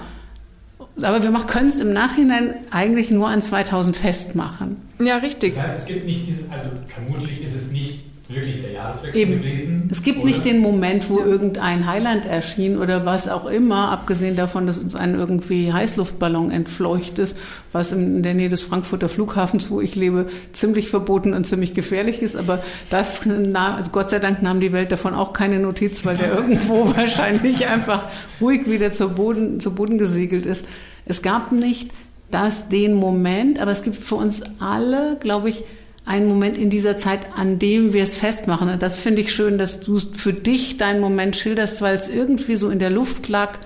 Aber 1.02 1.22
wir 1.22 1.32
können 1.46 1.68
es 1.68 1.80
im 1.80 1.92
Nachhinein 1.92 2.56
eigentlich 2.72 3.12
nur 3.12 3.28
an 3.28 3.42
2000 3.42 3.96
festmachen. 3.98 4.78
Ja, 5.00 5.18
richtig. 5.18 5.56
Das 5.56 5.64
heißt, 5.64 5.78
es 5.80 5.86
gibt 5.86 6.06
nicht 6.06 6.28
diese, 6.28 6.50
also 6.52 6.70
vermutlich 6.88 7.44
ist 7.44 7.56
es 7.56 7.72
nicht 7.72 8.00
wirklich 8.30 8.62
der 8.62 8.72
Jahreswechsel 8.72 9.22
Eben. 9.22 9.42
gewesen. 9.42 9.88
Es 9.92 10.02
gibt 10.02 10.20
oder? 10.20 10.28
nicht 10.28 10.46
den 10.46 10.60
Moment, 10.60 11.10
wo 11.10 11.20
irgendein 11.20 11.86
Highland 11.86 12.26
erschien 12.26 12.78
oder 12.78 13.06
was 13.06 13.28
auch 13.28 13.46
immer, 13.46 13.92
abgesehen 13.92 14.36
davon, 14.36 14.66
dass 14.66 14.80
uns 14.80 14.96
ein 14.96 15.16
irgendwie 15.16 15.74
Heißluftballon 15.74 16.50
entfleucht 16.50 17.20
ist, 17.20 17.38
was 17.74 17.92
in 17.92 18.24
der 18.24 18.34
Nähe 18.34 18.50
des 18.50 18.62
Frankfurter 18.62 19.10
Flughafens, 19.10 19.70
wo 19.70 19.82
ich 19.82 19.96
lebe, 19.96 20.28
ziemlich 20.54 20.90
verboten 20.90 21.34
und 21.34 21.46
ziemlich 21.46 21.74
gefährlich 21.74 22.22
ist. 22.22 22.38
Aber 22.38 22.64
das, 22.90 23.28
also 23.28 23.92
Gott 23.92 24.10
sei 24.10 24.20
Dank 24.20 24.42
nahm 24.42 24.62
die 24.62 24.72
Welt 24.72 24.92
davon 24.92 25.14
auch 25.14 25.34
keine 25.34 25.60
Notiz, 25.60 26.06
weil 26.06 26.16
der 26.16 26.32
irgendwo 26.36 26.96
wahrscheinlich 26.96 27.68
einfach 27.68 28.10
ruhig 28.40 28.70
wieder 28.70 28.92
zu 28.94 29.10
Boden, 29.10 29.60
zu 29.60 29.76
Boden 29.76 29.98
gesegelt 29.98 30.46
ist. 30.46 30.66
Es 31.06 31.22
gab 31.22 31.52
nicht 31.52 31.92
das, 32.32 32.70
den 32.70 32.94
Moment, 32.94 33.60
aber 33.60 33.72
es 33.72 33.84
gibt 33.84 33.98
für 33.98 34.16
uns 34.16 34.44
alle, 34.60 35.18
glaube 35.20 35.50
ich, 35.50 35.64
ein 36.06 36.28
Moment 36.28 36.58
in 36.58 36.70
dieser 36.70 36.98
Zeit, 36.98 37.28
an 37.36 37.60
dem 37.60 37.94
wir 37.94 38.04
es 38.04 38.16
festmachen. 38.16 38.70
Und 38.70 38.82
das 38.82 39.00
finde 39.00 39.22
ich 39.22 39.34
schön, 39.34 39.58
dass 39.58 39.80
du 39.80 40.00
für 40.00 40.34
dich 40.34 40.78
deinen 40.78 41.00
Moment 41.00 41.36
schilderst, 41.36 41.82
weil 41.82 41.96
es 41.96 42.10
irgendwie 42.10 42.56
so 42.56 42.70
in 42.70 42.80
der 42.80 42.90
Luft 42.90 43.30
lag. 43.30 43.58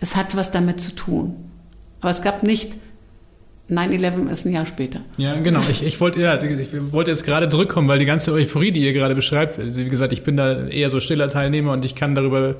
Es 0.00 0.16
hat 0.16 0.36
was 0.36 0.50
damit 0.50 0.80
zu 0.80 0.94
tun. 0.94 1.36
Aber 2.00 2.10
es 2.10 2.22
gab 2.22 2.42
nicht 2.42 2.72
9-11 3.70 4.28
ist 4.30 4.44
ein 4.44 4.52
Jahr 4.52 4.66
später. 4.66 5.00
Ja, 5.16 5.40
genau. 5.40 5.60
Ich, 5.70 5.82
ich, 5.82 5.98
wollte, 5.98 6.20
ja, 6.20 6.40
ich 6.42 6.68
wollte 6.92 7.10
jetzt 7.10 7.24
gerade 7.24 7.48
zurückkommen, 7.48 7.88
weil 7.88 7.98
die 7.98 8.04
ganze 8.04 8.32
Euphorie, 8.32 8.72
die 8.72 8.80
ihr 8.80 8.92
gerade 8.92 9.14
beschreibt, 9.14 9.58
also 9.58 9.80
wie 9.80 9.88
gesagt, 9.88 10.12
ich 10.12 10.22
bin 10.22 10.36
da 10.36 10.66
eher 10.66 10.90
so 10.90 11.00
stiller 11.00 11.30
Teilnehmer 11.30 11.72
und 11.72 11.82
ich 11.84 11.94
kann 11.94 12.14
darüber 12.14 12.56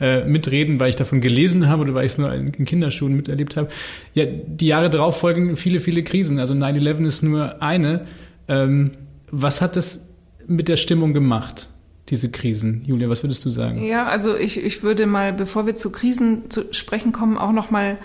äh, 0.00 0.24
mitreden, 0.24 0.80
weil 0.80 0.90
ich 0.90 0.96
davon 0.96 1.20
gelesen 1.20 1.68
habe 1.68 1.82
oder 1.82 1.94
weil 1.94 2.06
ich 2.06 2.12
es 2.12 2.18
nur 2.18 2.32
in 2.34 2.64
Kinderschuhen 2.64 3.14
miterlebt 3.14 3.56
habe. 3.56 3.68
Ja, 4.14 4.24
die 4.26 4.66
Jahre 4.66 4.90
darauf 4.90 5.18
folgen 5.18 5.56
viele, 5.56 5.78
viele 5.78 6.02
Krisen. 6.02 6.40
Also 6.40 6.54
9-11 6.54 7.06
ist 7.06 7.22
nur 7.22 7.62
eine. 7.62 8.06
Ähm, 8.48 8.92
was 9.30 9.60
hat 9.60 9.76
das 9.76 10.04
mit 10.48 10.68
der 10.68 10.76
Stimmung 10.76 11.14
gemacht? 11.14 11.68
diese 12.10 12.30
Krisen. 12.30 12.84
Julia, 12.86 13.10
was 13.10 13.22
würdest 13.22 13.44
du 13.44 13.50
sagen? 13.50 13.84
Ja, 13.84 14.06
also 14.06 14.34
ich, 14.34 14.64
ich 14.64 14.82
würde 14.82 15.06
mal, 15.06 15.34
bevor 15.34 15.66
wir 15.66 15.74
zu 15.74 15.92
Krisen 15.92 16.48
zu 16.48 16.72
sprechen 16.72 17.12
kommen, 17.12 17.36
auch 17.36 17.52
noch 17.52 17.70
mal 17.70 17.98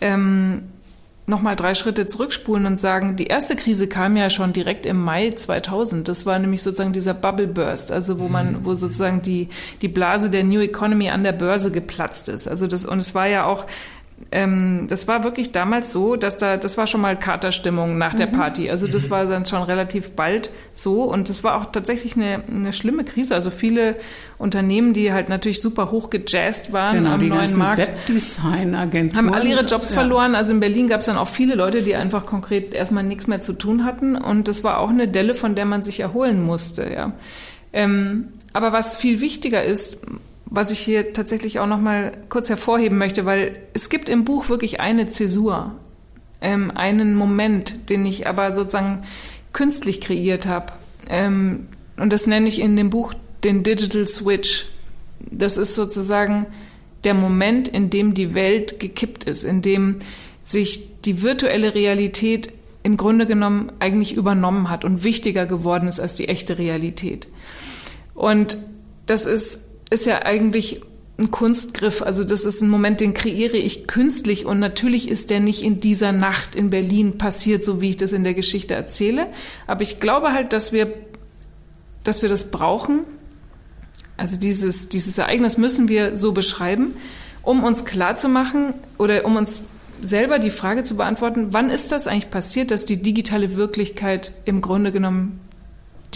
ähm, 0.00 0.62
nochmal 1.26 1.56
drei 1.56 1.74
Schritte 1.74 2.06
zurückspulen 2.06 2.66
und 2.66 2.78
sagen, 2.78 3.16
die 3.16 3.26
erste 3.26 3.56
Krise 3.56 3.88
kam 3.88 4.16
ja 4.16 4.30
schon 4.30 4.52
direkt 4.52 4.86
im 4.86 5.02
Mai 5.02 5.30
2000. 5.30 6.06
Das 6.06 6.24
war 6.24 6.38
nämlich 6.38 6.62
sozusagen 6.62 6.92
dieser 6.92 7.14
Bubble 7.14 7.48
Burst, 7.48 7.90
also 7.90 8.20
wo 8.20 8.28
man, 8.28 8.64
wo 8.64 8.74
sozusagen 8.74 9.22
die, 9.22 9.48
die 9.82 9.88
Blase 9.88 10.30
der 10.30 10.44
New 10.44 10.60
Economy 10.60 11.10
an 11.10 11.24
der 11.24 11.32
Börse 11.32 11.72
geplatzt 11.72 12.28
ist. 12.28 12.46
Also 12.46 12.66
das, 12.66 12.86
und 12.86 12.98
es 12.98 13.14
war 13.14 13.26
ja 13.26 13.44
auch 13.44 13.66
ähm, 14.32 14.86
das 14.88 15.06
war 15.08 15.24
wirklich 15.24 15.52
damals 15.52 15.92
so, 15.92 16.16
dass 16.16 16.38
da, 16.38 16.56
das 16.56 16.78
war 16.78 16.86
schon 16.86 17.02
mal 17.02 17.18
Katerstimmung 17.18 17.98
nach 17.98 18.14
der 18.14 18.28
mhm. 18.28 18.32
Party. 18.32 18.70
Also 18.70 18.88
das 18.88 19.06
mhm. 19.06 19.10
war 19.10 19.24
dann 19.26 19.44
schon 19.44 19.62
relativ 19.62 20.12
bald 20.12 20.50
so 20.72 21.02
und 21.04 21.28
das 21.28 21.44
war 21.44 21.60
auch 21.60 21.66
tatsächlich 21.66 22.16
eine, 22.16 22.42
eine 22.48 22.72
schlimme 22.72 23.04
Krise. 23.04 23.34
Also 23.34 23.50
viele 23.50 23.96
Unternehmen, 24.38 24.94
die 24.94 25.12
halt 25.12 25.28
natürlich 25.28 25.60
super 25.60 25.90
hoch 25.90 26.08
gejazzt 26.08 26.72
waren 26.72 26.96
genau, 26.96 27.12
am 27.12 27.20
die 27.20 27.28
neuen 27.28 27.58
Markt, 27.58 27.78
Webdesign-Agenturen 27.78 29.26
haben 29.26 29.34
alle 29.34 29.48
ihre 29.48 29.66
Jobs 29.66 29.90
ja. 29.90 29.96
verloren. 29.96 30.34
Also 30.34 30.54
in 30.54 30.60
Berlin 30.60 30.88
gab 30.88 31.00
es 31.00 31.06
dann 31.06 31.18
auch 31.18 31.28
viele 31.28 31.54
Leute, 31.54 31.82
die 31.82 31.94
einfach 31.94 32.24
konkret 32.24 32.72
erstmal 32.72 33.04
nichts 33.04 33.26
mehr 33.26 33.42
zu 33.42 33.52
tun 33.52 33.84
hatten 33.84 34.16
und 34.16 34.48
das 34.48 34.64
war 34.64 34.78
auch 34.78 34.90
eine 34.90 35.08
Delle, 35.08 35.34
von 35.34 35.54
der 35.54 35.66
man 35.66 35.84
sich 35.84 36.00
erholen 36.00 36.42
musste. 36.42 36.90
Ja. 36.90 37.12
Ähm, 37.74 38.28
aber 38.54 38.72
was 38.72 38.96
viel 38.96 39.20
wichtiger 39.20 39.62
ist, 39.62 39.98
was 40.46 40.70
ich 40.70 40.78
hier 40.78 41.12
tatsächlich 41.12 41.58
auch 41.58 41.66
noch 41.66 41.80
mal 41.80 42.16
kurz 42.28 42.48
hervorheben 42.48 42.98
möchte, 42.98 43.26
weil 43.26 43.58
es 43.74 43.88
gibt 43.88 44.08
im 44.08 44.24
Buch 44.24 44.48
wirklich 44.48 44.80
eine 44.80 45.06
Zäsur, 45.06 45.74
ähm, 46.40 46.70
einen 46.70 47.14
Moment, 47.14 47.90
den 47.90 48.06
ich 48.06 48.28
aber 48.28 48.54
sozusagen 48.54 49.02
künstlich 49.52 50.00
kreiert 50.00 50.46
habe. 50.46 50.72
Ähm, 51.08 51.66
und 51.96 52.12
das 52.12 52.26
nenne 52.26 52.48
ich 52.48 52.60
in 52.60 52.76
dem 52.76 52.90
Buch 52.90 53.14
den 53.42 53.62
Digital 53.62 54.06
Switch. 54.06 54.66
Das 55.30 55.56
ist 55.56 55.74
sozusagen 55.74 56.46
der 57.04 57.14
Moment, 57.14 57.68
in 57.68 57.90
dem 57.90 58.14
die 58.14 58.34
Welt 58.34 58.80
gekippt 58.80 59.24
ist, 59.24 59.44
in 59.44 59.62
dem 59.62 59.96
sich 60.42 61.00
die 61.02 61.22
virtuelle 61.22 61.74
Realität 61.74 62.52
im 62.82 62.96
Grunde 62.96 63.26
genommen 63.26 63.72
eigentlich 63.80 64.14
übernommen 64.14 64.70
hat 64.70 64.84
und 64.84 65.02
wichtiger 65.02 65.46
geworden 65.46 65.88
ist 65.88 65.98
als 65.98 66.14
die 66.14 66.28
echte 66.28 66.58
Realität. 66.58 67.26
Und 68.14 68.58
das 69.06 69.26
ist 69.26 69.66
ist 69.90 70.06
ja 70.06 70.22
eigentlich 70.22 70.82
ein 71.18 71.30
Kunstgriff. 71.30 72.02
Also 72.02 72.24
das 72.24 72.44
ist 72.44 72.60
ein 72.62 72.68
Moment, 72.68 73.00
den 73.00 73.14
kreiere 73.14 73.56
ich 73.56 73.86
künstlich 73.86 74.44
und 74.44 74.58
natürlich 74.58 75.08
ist 75.08 75.30
der 75.30 75.40
nicht 75.40 75.62
in 75.62 75.80
dieser 75.80 76.12
Nacht 76.12 76.54
in 76.54 76.70
Berlin 76.70 77.18
passiert, 77.18 77.64
so 77.64 77.80
wie 77.80 77.90
ich 77.90 77.96
das 77.96 78.12
in 78.12 78.24
der 78.24 78.34
Geschichte 78.34 78.74
erzähle. 78.74 79.28
Aber 79.66 79.82
ich 79.82 80.00
glaube 80.00 80.32
halt, 80.32 80.52
dass 80.52 80.72
wir, 80.72 80.92
dass 82.04 82.22
wir 82.22 82.28
das 82.28 82.50
brauchen. 82.50 83.00
Also 84.16 84.36
dieses, 84.36 84.88
dieses 84.88 85.16
Ereignis 85.16 85.56
müssen 85.58 85.88
wir 85.88 86.16
so 86.16 86.32
beschreiben, 86.32 86.94
um 87.42 87.64
uns 87.64 87.84
klarzumachen 87.84 88.74
oder 88.98 89.24
um 89.24 89.36
uns 89.36 89.64
selber 90.02 90.38
die 90.38 90.50
Frage 90.50 90.82
zu 90.82 90.96
beantworten, 90.96 91.48
wann 91.52 91.70
ist 91.70 91.92
das 91.92 92.06
eigentlich 92.06 92.30
passiert, 92.30 92.70
dass 92.70 92.84
die 92.84 93.00
digitale 93.00 93.56
Wirklichkeit 93.56 94.32
im 94.44 94.60
Grunde 94.60 94.92
genommen 94.92 95.40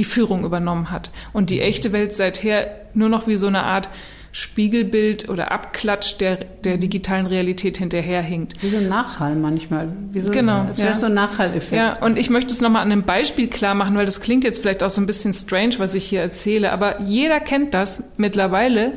die 0.00 0.04
Führung 0.04 0.44
übernommen 0.44 0.90
hat 0.90 1.10
und 1.32 1.50
die 1.50 1.60
echte 1.60 1.92
Welt 1.92 2.12
seither 2.12 2.68
nur 2.94 3.08
noch 3.08 3.28
wie 3.28 3.36
so 3.36 3.46
eine 3.46 3.62
Art 3.62 3.90
Spiegelbild 4.32 5.28
oder 5.28 5.50
Abklatsch 5.50 6.16
der, 6.18 6.36
der 6.36 6.78
digitalen 6.78 7.26
Realität 7.26 7.78
hinterherhinkt. 7.78 8.62
Wie 8.62 8.70
so 8.70 8.78
ein 8.78 8.88
Nachhall 8.88 9.34
manchmal. 9.34 9.88
So, 10.14 10.30
genau. 10.30 10.68
Es 10.70 10.78
wäre 10.78 10.90
ja. 10.90 10.94
so 10.94 11.06
ein 11.06 11.14
Nachhalleffekt. 11.14 11.72
Ja, 11.72 11.98
und 11.98 12.16
ich 12.16 12.30
möchte 12.30 12.52
es 12.52 12.60
nochmal 12.60 12.82
an 12.82 12.92
einem 12.92 13.02
Beispiel 13.02 13.48
klar 13.48 13.74
machen, 13.74 13.96
weil 13.96 14.06
das 14.06 14.20
klingt 14.20 14.44
jetzt 14.44 14.60
vielleicht 14.60 14.82
auch 14.82 14.90
so 14.90 15.00
ein 15.00 15.06
bisschen 15.06 15.34
strange, 15.34 15.74
was 15.78 15.94
ich 15.94 16.04
hier 16.04 16.20
erzähle, 16.20 16.72
aber 16.72 17.00
jeder 17.00 17.40
kennt 17.40 17.74
das 17.74 18.04
mittlerweile. 18.16 18.92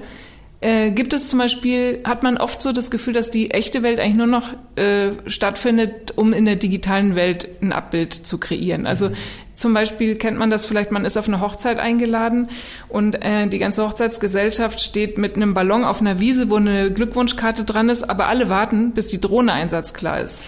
Äh, 0.61 0.91
gibt 0.91 1.11
es 1.11 1.27
zum 1.27 1.39
Beispiel, 1.39 1.99
hat 2.05 2.23
man 2.23 2.37
oft 2.37 2.61
so 2.61 2.71
das 2.71 2.89
Gefühl, 2.89 3.11
dass 3.11 3.29
die 3.29 3.51
echte 3.51 3.83
Welt 3.83 3.99
eigentlich 3.99 4.15
nur 4.15 4.27
noch 4.27 4.47
äh, 4.77 5.09
stattfindet, 5.27 6.13
um 6.15 6.31
in 6.31 6.45
der 6.45 6.55
digitalen 6.55 7.15
Welt 7.15 7.49
ein 7.61 7.73
Abbild 7.73 8.13
zu 8.13 8.37
kreieren. 8.37 8.87
Also 8.87 9.11
zum 9.55 9.73
Beispiel 9.73 10.15
kennt 10.15 10.37
man 10.37 10.49
das 10.49 10.65
vielleicht, 10.65 10.91
man 10.91 11.05
ist 11.05 11.17
auf 11.17 11.27
eine 11.27 11.39
Hochzeit 11.39 11.77
eingeladen 11.77 12.49
und 12.89 13.23
äh, 13.23 13.47
die 13.47 13.59
ganze 13.59 13.83
Hochzeitsgesellschaft 13.83 14.81
steht 14.81 15.17
mit 15.17 15.35
einem 15.35 15.53
Ballon 15.53 15.83
auf 15.83 16.01
einer 16.01 16.19
Wiese, 16.19 16.49
wo 16.49 16.55
eine 16.55 16.91
Glückwunschkarte 16.91 17.63
dran 17.63 17.89
ist, 17.89 18.09
aber 18.09 18.27
alle 18.27 18.49
warten, 18.49 18.91
bis 18.91 19.07
die 19.07 19.21
Drohne 19.21 19.53
einsatzklar 19.53 20.21
ist. 20.21 20.43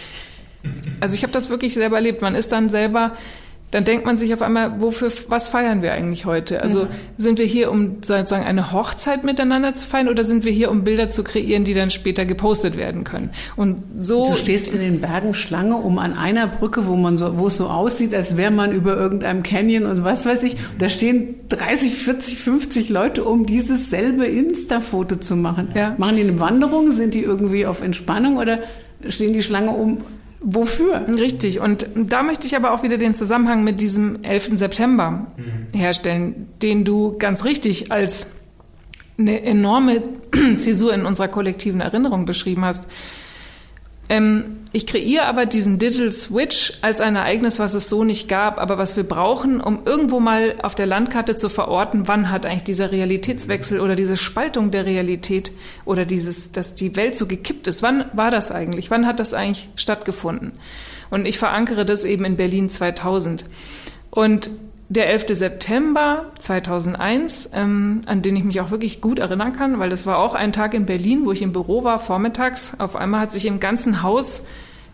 Also 0.99 1.15
ich 1.15 1.23
habe 1.23 1.33
das 1.33 1.49
wirklich 1.49 1.73
selber 1.75 1.97
erlebt. 1.97 2.21
Man 2.21 2.33
ist 2.33 2.51
dann 2.51 2.69
selber 2.69 3.15
dann 3.75 3.83
denkt 3.83 4.05
man 4.05 4.17
sich 4.17 4.33
auf 4.33 4.41
einmal, 4.41 4.79
wofür, 4.79 5.11
was 5.27 5.49
feiern 5.49 5.81
wir 5.81 5.91
eigentlich 5.91 6.23
heute? 6.23 6.61
Also 6.61 6.83
ja. 6.83 6.89
sind 7.17 7.39
wir 7.39 7.45
hier, 7.45 7.69
um 7.69 7.97
sozusagen 8.01 8.45
eine 8.45 8.71
Hochzeit 8.71 9.25
miteinander 9.25 9.75
zu 9.75 9.85
feiern 9.85 10.07
oder 10.07 10.23
sind 10.23 10.45
wir 10.45 10.53
hier, 10.53 10.71
um 10.71 10.85
Bilder 10.85 11.11
zu 11.11 11.25
kreieren, 11.25 11.65
die 11.65 11.73
dann 11.73 11.89
später 11.89 12.23
gepostet 12.23 12.77
werden 12.77 13.03
können? 13.03 13.31
Und 13.57 13.83
so. 13.99 14.27
Du 14.29 14.35
stehst 14.35 14.73
in 14.73 14.79
den 14.79 15.01
Bergen 15.01 15.33
Schlange 15.33 15.75
um 15.75 15.99
an 15.99 16.17
einer 16.17 16.47
Brücke, 16.47 16.87
wo 16.87 16.95
man 16.95 17.17
so, 17.17 17.37
wo 17.37 17.47
es 17.47 17.57
so 17.57 17.67
aussieht, 17.67 18.15
als 18.15 18.37
wäre 18.37 18.49
man 18.49 18.71
über 18.71 18.95
irgendeinem 18.95 19.43
Canyon 19.43 19.87
und 19.87 20.05
was 20.05 20.25
weiß 20.25 20.43
ich. 20.43 20.53
Und 20.53 20.81
da 20.81 20.87
stehen 20.87 21.35
30, 21.49 21.95
40, 21.95 22.37
50 22.37 22.89
Leute, 22.89 23.25
um 23.25 23.45
dieses 23.45 23.89
selbe 23.89 24.25
Insta-Foto 24.25 25.17
zu 25.17 25.35
machen. 25.35 25.73
Ja. 25.75 25.95
Machen 25.97 26.15
die 26.15 26.21
eine 26.21 26.39
Wanderung? 26.39 26.91
Sind 26.91 27.13
die 27.13 27.23
irgendwie 27.23 27.65
auf 27.65 27.81
Entspannung 27.81 28.37
oder 28.37 28.59
stehen 29.09 29.33
die 29.33 29.43
Schlange 29.43 29.71
um 29.71 29.97
Wofür? 30.47 31.07
Richtig. 31.07 31.59
Und 31.59 31.87
da 31.95 32.21
möchte 32.21 32.45
ich 32.45 32.55
aber 32.55 32.71
auch 32.71 32.83
wieder 32.83 32.97
den 32.97 33.15
Zusammenhang 33.15 33.63
mit 33.63 33.81
diesem 33.81 34.23
11. 34.23 34.51
September 34.59 35.25
mhm. 35.37 35.77
herstellen, 35.77 36.47
den 36.61 36.85
du 36.85 37.17
ganz 37.17 37.45
richtig 37.45 37.91
als 37.91 38.29
eine 39.17 39.41
enorme 39.41 40.03
Zäsur 40.57 40.93
in 40.93 41.07
unserer 41.07 41.29
kollektiven 41.29 41.81
Erinnerung 41.81 42.25
beschrieben 42.25 42.63
hast. 42.63 42.87
Ähm, 44.09 44.57
ich 44.71 44.85
kreiere 44.85 45.25
aber 45.25 45.45
diesen 45.45 45.79
Digital 45.79 46.11
Switch 46.11 46.73
als 46.81 47.01
ein 47.01 47.15
Ereignis, 47.15 47.59
was 47.59 47.73
es 47.73 47.89
so 47.89 48.03
nicht 48.03 48.27
gab, 48.27 48.59
aber 48.59 48.77
was 48.77 48.97
wir 48.97 49.03
brauchen, 49.03 49.61
um 49.61 49.85
irgendwo 49.85 50.19
mal 50.19 50.55
auf 50.61 50.75
der 50.75 50.85
Landkarte 50.85 51.35
zu 51.37 51.49
verorten, 51.49 52.07
wann 52.07 52.29
hat 52.29 52.45
eigentlich 52.45 52.65
dieser 52.65 52.91
Realitätswechsel 52.91 53.79
oder 53.79 53.95
diese 53.95 54.17
Spaltung 54.17 54.71
der 54.71 54.85
Realität 54.85 55.51
oder 55.85 56.05
dieses, 56.05 56.51
dass 56.51 56.75
die 56.75 56.95
Welt 56.95 57.15
so 57.15 57.25
gekippt 57.25 57.67
ist, 57.67 57.83
wann 57.83 58.05
war 58.13 58.31
das 58.31 58.51
eigentlich? 58.51 58.91
Wann 58.91 59.07
hat 59.07 59.19
das 59.19 59.33
eigentlich 59.33 59.69
stattgefunden? 59.75 60.51
Und 61.09 61.25
ich 61.25 61.37
verankere 61.37 61.85
das 61.85 62.03
eben 62.03 62.25
in 62.25 62.35
Berlin 62.35 62.69
2000. 62.69 63.45
Und 64.11 64.49
der 64.87 65.09
11. 65.09 65.25
September 65.29 66.31
2001, 66.39 67.51
ähm, 67.53 68.01
an 68.05 68.21
den 68.21 68.35
ich 68.35 68.43
mich 68.43 68.61
auch 68.61 68.69
wirklich 68.69 69.01
gut 69.01 69.19
erinnern 69.19 69.53
kann, 69.53 69.79
weil 69.79 69.89
das 69.89 70.05
war 70.05 70.19
auch 70.19 70.35
ein 70.35 70.53
Tag 70.53 70.73
in 70.73 70.85
Berlin, 70.85 71.25
wo 71.25 71.31
ich 71.31 71.41
im 71.41 71.53
Büro 71.53 71.83
war, 71.83 71.97
vormittags. 71.97 72.79
Auf 72.79 72.95
einmal 72.95 73.21
hat 73.21 73.31
sich 73.31 73.45
im 73.47 73.59
ganzen 73.59 74.03
Haus 74.03 74.43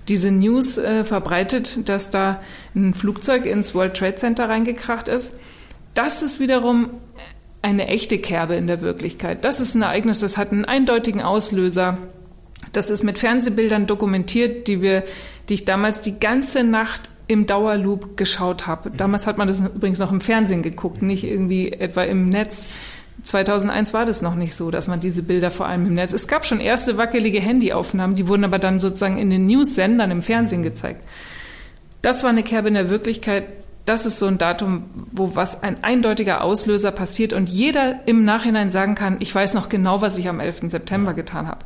diese 0.07 0.31
News 0.31 0.77
äh, 0.77 1.03
verbreitet, 1.03 1.89
dass 1.89 2.09
da 2.09 2.41
ein 2.73 2.93
Flugzeug 2.93 3.45
ins 3.45 3.75
World 3.75 3.95
Trade 3.95 4.15
Center 4.15 4.47
reingekracht 4.47 5.07
ist. 5.07 5.37
Das 5.93 6.21
ist 6.23 6.39
wiederum 6.39 6.89
eine 7.61 7.87
echte 7.87 8.17
Kerbe 8.17 8.55
in 8.55 8.67
der 8.67 8.81
Wirklichkeit. 8.81 9.43
Das 9.45 9.59
ist 9.59 9.75
ein 9.75 9.83
Ereignis, 9.83 10.21
das 10.21 10.37
hat 10.37 10.51
einen 10.51 10.65
eindeutigen 10.65 11.21
Auslöser. 11.21 11.97
Das 12.71 12.89
ist 12.89 13.03
mit 13.03 13.19
Fernsehbildern 13.19 13.87
dokumentiert, 13.87 14.67
die 14.67 14.81
wir, 14.81 15.03
die 15.49 15.55
ich 15.55 15.65
damals 15.65 16.01
die 16.01 16.19
ganze 16.19 16.63
Nacht 16.63 17.10
im 17.31 17.47
Dauerloop 17.47 18.17
geschaut 18.17 18.67
habe. 18.67 18.91
Damals 18.91 19.25
hat 19.25 19.37
man 19.37 19.47
das 19.47 19.61
übrigens 19.61 19.99
noch 19.99 20.11
im 20.11 20.21
Fernsehen 20.21 20.61
geguckt, 20.61 21.01
nicht 21.01 21.23
irgendwie 21.23 21.71
etwa 21.71 22.03
im 22.03 22.29
Netz. 22.29 22.67
2001 23.23 23.93
war 23.93 24.05
das 24.05 24.21
noch 24.21 24.35
nicht 24.35 24.55
so, 24.55 24.71
dass 24.71 24.87
man 24.87 24.99
diese 24.99 25.23
Bilder 25.23 25.51
vor 25.51 25.67
allem 25.67 25.85
im 25.85 25.93
Netz. 25.93 26.11
Es 26.11 26.27
gab 26.27 26.45
schon 26.45 26.59
erste 26.59 26.97
wackelige 26.97 27.39
Handyaufnahmen, 27.39 28.15
die 28.15 28.27
wurden 28.27 28.43
aber 28.43 28.59
dann 28.59 28.79
sozusagen 28.79 29.17
in 29.17 29.29
den 29.29 29.45
News-Sendern 29.45 30.11
im 30.11 30.21
Fernsehen 30.21 30.63
gezeigt. 30.63 31.03
Das 32.01 32.23
war 32.23 32.31
eine 32.31 32.43
Kerbe 32.43 32.67
in 32.67 32.73
der 32.73 32.89
Wirklichkeit. 32.89 33.45
Das 33.85 34.05
ist 34.05 34.19
so 34.19 34.27
ein 34.27 34.37
Datum, 34.37 34.85
wo 35.11 35.35
was 35.35 35.63
ein 35.63 35.83
eindeutiger 35.83 36.43
Auslöser 36.43 36.91
passiert 36.91 37.33
und 37.33 37.49
jeder 37.49 38.01
im 38.07 38.25
Nachhinein 38.25 38.71
sagen 38.71 38.95
kann, 38.95 39.17
ich 39.19 39.33
weiß 39.33 39.53
noch 39.53 39.69
genau, 39.69 40.01
was 40.01 40.17
ich 40.17 40.27
am 40.27 40.39
11. 40.39 40.61
September 40.67 41.13
getan 41.13 41.47
habe. 41.47 41.65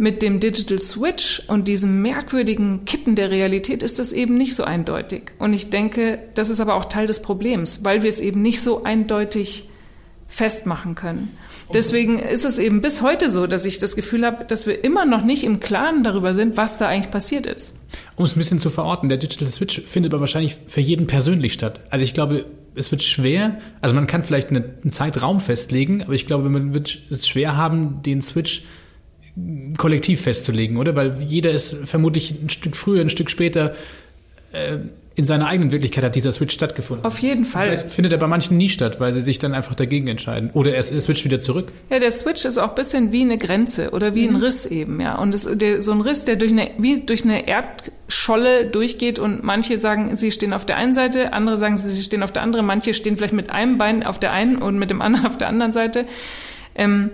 Mit 0.00 0.22
dem 0.22 0.40
Digital 0.40 0.78
Switch 0.78 1.42
und 1.46 1.68
diesem 1.68 2.00
merkwürdigen 2.00 2.86
Kippen 2.86 3.16
der 3.16 3.30
Realität 3.30 3.82
ist 3.82 3.98
das 3.98 4.14
eben 4.14 4.32
nicht 4.32 4.54
so 4.56 4.64
eindeutig. 4.64 5.32
Und 5.38 5.52
ich 5.52 5.68
denke, 5.68 6.20
das 6.32 6.48
ist 6.48 6.58
aber 6.58 6.76
auch 6.76 6.86
Teil 6.86 7.06
des 7.06 7.20
Problems, 7.20 7.84
weil 7.84 8.02
wir 8.02 8.08
es 8.08 8.18
eben 8.18 8.40
nicht 8.40 8.62
so 8.62 8.82
eindeutig 8.82 9.68
festmachen 10.26 10.94
können. 10.94 11.36
Deswegen 11.74 12.18
ist 12.18 12.46
es 12.46 12.58
eben 12.58 12.80
bis 12.80 13.02
heute 13.02 13.28
so, 13.28 13.46
dass 13.46 13.66
ich 13.66 13.78
das 13.78 13.94
Gefühl 13.94 14.24
habe, 14.24 14.46
dass 14.46 14.66
wir 14.66 14.82
immer 14.82 15.04
noch 15.04 15.22
nicht 15.22 15.44
im 15.44 15.60
Klaren 15.60 16.02
darüber 16.02 16.32
sind, 16.32 16.56
was 16.56 16.78
da 16.78 16.88
eigentlich 16.88 17.10
passiert 17.10 17.44
ist. 17.44 17.74
Um 18.16 18.24
es 18.24 18.34
ein 18.34 18.38
bisschen 18.38 18.58
zu 18.58 18.70
verorten, 18.70 19.10
der 19.10 19.18
Digital 19.18 19.48
Switch 19.48 19.82
findet 19.84 20.14
aber 20.14 20.20
wahrscheinlich 20.20 20.56
für 20.64 20.80
jeden 20.80 21.08
persönlich 21.08 21.52
statt. 21.52 21.82
Also 21.90 22.04
ich 22.04 22.14
glaube, 22.14 22.46
es 22.74 22.90
wird 22.90 23.02
schwer, 23.02 23.58
also 23.82 23.94
man 23.94 24.06
kann 24.06 24.22
vielleicht 24.22 24.48
eine, 24.48 24.64
einen 24.82 24.92
Zeitraum 24.92 25.40
festlegen, 25.40 26.02
aber 26.04 26.14
ich 26.14 26.26
glaube, 26.26 26.48
man 26.48 26.72
wird 26.72 27.02
es 27.10 27.28
schwer 27.28 27.58
haben, 27.58 28.00
den 28.00 28.22
Switch 28.22 28.62
kollektiv 29.76 30.22
festzulegen, 30.22 30.76
oder? 30.76 30.94
Weil 30.96 31.20
jeder 31.22 31.50
ist 31.50 31.76
vermutlich 31.84 32.34
ein 32.42 32.50
Stück 32.50 32.76
früher, 32.76 33.00
ein 33.00 33.10
Stück 33.10 33.30
später 33.30 33.74
äh, 34.52 34.78
in 35.16 35.26
seiner 35.26 35.48
eigenen 35.48 35.70
Wirklichkeit 35.70 36.02
hat 36.02 36.14
dieser 36.14 36.32
Switch 36.32 36.54
stattgefunden. 36.54 37.04
Auf 37.04 37.18
jeden 37.18 37.44
Fall. 37.44 37.66
Vielleicht 37.66 37.90
findet 37.90 38.12
er 38.12 38.18
bei 38.18 38.26
manchen 38.26 38.56
nie 38.56 38.68
statt, 38.68 39.00
weil 39.00 39.12
sie 39.12 39.20
sich 39.20 39.38
dann 39.38 39.52
einfach 39.52 39.74
dagegen 39.74 40.06
entscheiden. 40.06 40.50
Oder 40.54 40.72
er, 40.72 40.78
er 40.90 41.00
switcht 41.00 41.24
wieder 41.24 41.40
zurück. 41.40 41.72
Ja, 41.90 41.98
der 41.98 42.10
Switch 42.10 42.44
ist 42.44 42.56
auch 42.56 42.70
ein 42.70 42.74
bisschen 42.74 43.12
wie 43.12 43.20
eine 43.20 43.36
Grenze 43.36 43.90
oder 43.90 44.14
wie 44.14 44.26
ein 44.26 44.34
Mhm. 44.34 44.42
Riss 44.42 44.66
eben, 44.66 45.00
ja. 45.00 45.16
Und 45.16 45.34
es, 45.34 45.48
der, 45.52 45.82
so 45.82 45.92
ein 45.92 46.00
Riss, 46.00 46.24
der 46.24 46.36
durch 46.36 46.52
eine, 46.52 46.70
wie 46.78 47.00
durch 47.00 47.24
eine 47.24 47.46
Erdscholle 47.46 48.66
durchgeht 48.66 49.18
und 49.18 49.42
manche 49.42 49.76
sagen, 49.76 50.16
sie 50.16 50.30
stehen 50.30 50.54
auf 50.54 50.64
der 50.64 50.76
einen 50.76 50.94
Seite, 50.94 51.34
andere 51.34 51.58
sagen, 51.58 51.76
sie 51.76 52.02
stehen 52.02 52.22
auf 52.22 52.32
der 52.32 52.42
anderen, 52.42 52.64
manche 52.64 52.94
stehen 52.94 53.18
vielleicht 53.18 53.34
mit 53.34 53.50
einem 53.50 53.76
Bein 53.76 54.02
auf 54.04 54.18
der 54.18 54.32
einen 54.32 54.56
und 54.56 54.78
mit 54.78 54.90
dem 54.90 55.02
anderen 55.02 55.26
auf 55.26 55.36
der 55.36 55.48
anderen 55.48 55.72
Seite. 55.72 56.06
Ähm, 56.74 57.10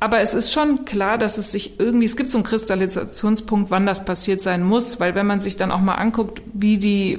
aber 0.00 0.20
es 0.20 0.34
ist 0.34 0.52
schon 0.52 0.84
klar, 0.84 1.18
dass 1.18 1.38
es 1.38 1.50
sich 1.50 1.80
irgendwie, 1.80 2.06
es 2.06 2.16
gibt 2.16 2.30
so 2.30 2.38
einen 2.38 2.44
Kristallisationspunkt, 2.44 3.70
wann 3.70 3.84
das 3.84 4.04
passiert 4.04 4.40
sein 4.40 4.62
muss, 4.62 5.00
weil 5.00 5.14
wenn 5.14 5.26
man 5.26 5.40
sich 5.40 5.56
dann 5.56 5.72
auch 5.72 5.80
mal 5.80 5.96
anguckt, 5.96 6.40
wie 6.54 6.78
die, 6.78 7.18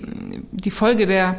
die 0.51 0.71
Folge 0.71 1.05
der, 1.05 1.37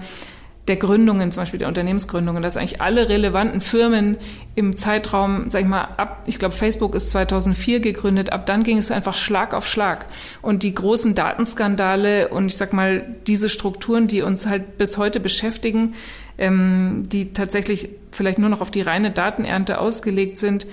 der 0.69 0.77
Gründungen, 0.77 1.33
zum 1.33 1.43
Beispiel 1.43 1.59
der 1.59 1.69
Unternehmensgründungen, 1.69 2.43
dass 2.43 2.59
eigentlich 2.59 2.83
alle 2.83 3.09
relevanten 3.09 3.63
Firmen 3.63 4.19
im 4.55 4.77
Zeitraum, 4.77 5.49
sag 5.49 5.63
ich 5.63 5.67
mal, 5.67 5.81
ab, 5.97 6.25
ich 6.27 6.39
glaube, 6.39 6.55
Facebook 6.55 6.95
ist 6.95 7.11
2004 7.11 7.81
gegründet, 7.81 8.33
ab 8.33 8.45
dann 8.45 8.63
ging 8.63 8.77
es 8.77 8.91
einfach 8.91 9.17
Schlag 9.17 9.55
auf 9.55 9.67
Schlag. 9.67 10.05
Und 10.43 10.63
die 10.63 10.75
großen 10.75 11.15
Datenskandale 11.15 12.29
und 12.29 12.47
ich 12.47 12.57
sag 12.59 12.75
mal, 12.75 13.17
diese 13.27 13.49
Strukturen, 13.49 14.09
die 14.09 14.21
uns 14.21 14.47
halt 14.47 14.77
bis 14.77 14.99
heute 14.99 15.21
beschäftigen, 15.21 15.95
ähm, 16.37 17.05
die 17.07 17.33
tatsächlich 17.33 17.89
vielleicht 18.13 18.39
nur 18.39 18.51
noch 18.51 18.61
auf 18.61 18.71
die 18.71 18.83
reine 18.83 19.11
Datenernte 19.11 19.81
ausgelegt 19.81 20.37
sind, 20.37 20.67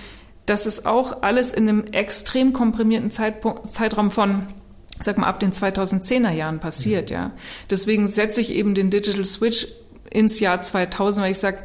das 0.48 0.66
ist 0.66 0.88
auch 0.88 1.22
alles 1.22 1.54
in 1.54 1.70
einem 1.70 1.86
extrem 1.92 2.54
komprimierten 2.54 3.12
Zeitpunkt, 3.12 3.68
Zeitraum 3.68 4.10
von 4.10 4.48
sag 5.00 5.20
mal, 5.20 5.28
ab 5.28 5.40
den 5.40 5.52
2010er 5.52 6.32
Jahren 6.32 6.60
passiert, 6.60 7.12
ja. 7.12 7.32
Deswegen 7.70 8.08
setze 8.08 8.42
ich 8.42 8.52
eben 8.54 8.74
den 8.74 8.90
Digital 8.90 9.26
Switch 9.26 9.68
ins 10.10 10.40
Jahr 10.40 10.60
2000, 10.60 11.24
weil 11.24 11.32
ich 11.32 11.38
sage, 11.38 11.60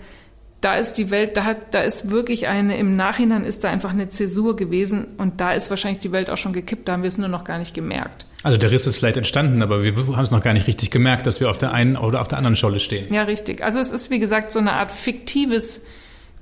da 0.60 0.76
ist 0.76 0.94
die 0.94 1.10
Welt, 1.10 1.36
da 1.36 1.44
hat, 1.44 1.74
da 1.74 1.80
ist 1.80 2.10
wirklich 2.10 2.46
eine, 2.46 2.76
im 2.76 2.94
Nachhinein 2.94 3.44
ist 3.44 3.64
da 3.64 3.70
einfach 3.70 3.90
eine 3.90 4.08
Zäsur 4.08 4.54
gewesen 4.54 5.06
und 5.18 5.40
da 5.40 5.52
ist 5.54 5.70
wahrscheinlich 5.70 6.00
die 6.00 6.12
Welt 6.12 6.30
auch 6.30 6.36
schon 6.36 6.52
gekippt, 6.52 6.86
da 6.86 6.92
haben 6.92 7.02
wir 7.02 7.08
es 7.08 7.18
nur 7.18 7.28
noch 7.28 7.44
gar 7.44 7.58
nicht 7.58 7.74
gemerkt. 7.74 8.26
Also 8.44 8.58
der 8.58 8.70
Riss 8.70 8.86
ist 8.86 8.96
vielleicht 8.96 9.16
entstanden, 9.16 9.62
aber 9.62 9.82
wir 9.82 9.96
haben 9.96 10.22
es 10.22 10.30
noch 10.30 10.42
gar 10.42 10.52
nicht 10.52 10.66
richtig 10.66 10.90
gemerkt, 10.90 11.26
dass 11.26 11.40
wir 11.40 11.50
auf 11.50 11.58
der 11.58 11.72
einen 11.72 11.96
oder 11.96 12.20
auf 12.20 12.28
der 12.28 12.38
anderen 12.38 12.56
Scholle 12.56 12.80
stehen. 12.80 13.12
Ja, 13.12 13.22
richtig. 13.22 13.62
Also 13.64 13.80
es 13.80 13.92
ist, 13.92 14.10
wie 14.10 14.18
gesagt, 14.18 14.52
so 14.52 14.58
eine 14.58 14.74
Art 14.74 14.92
fiktives 14.92 15.84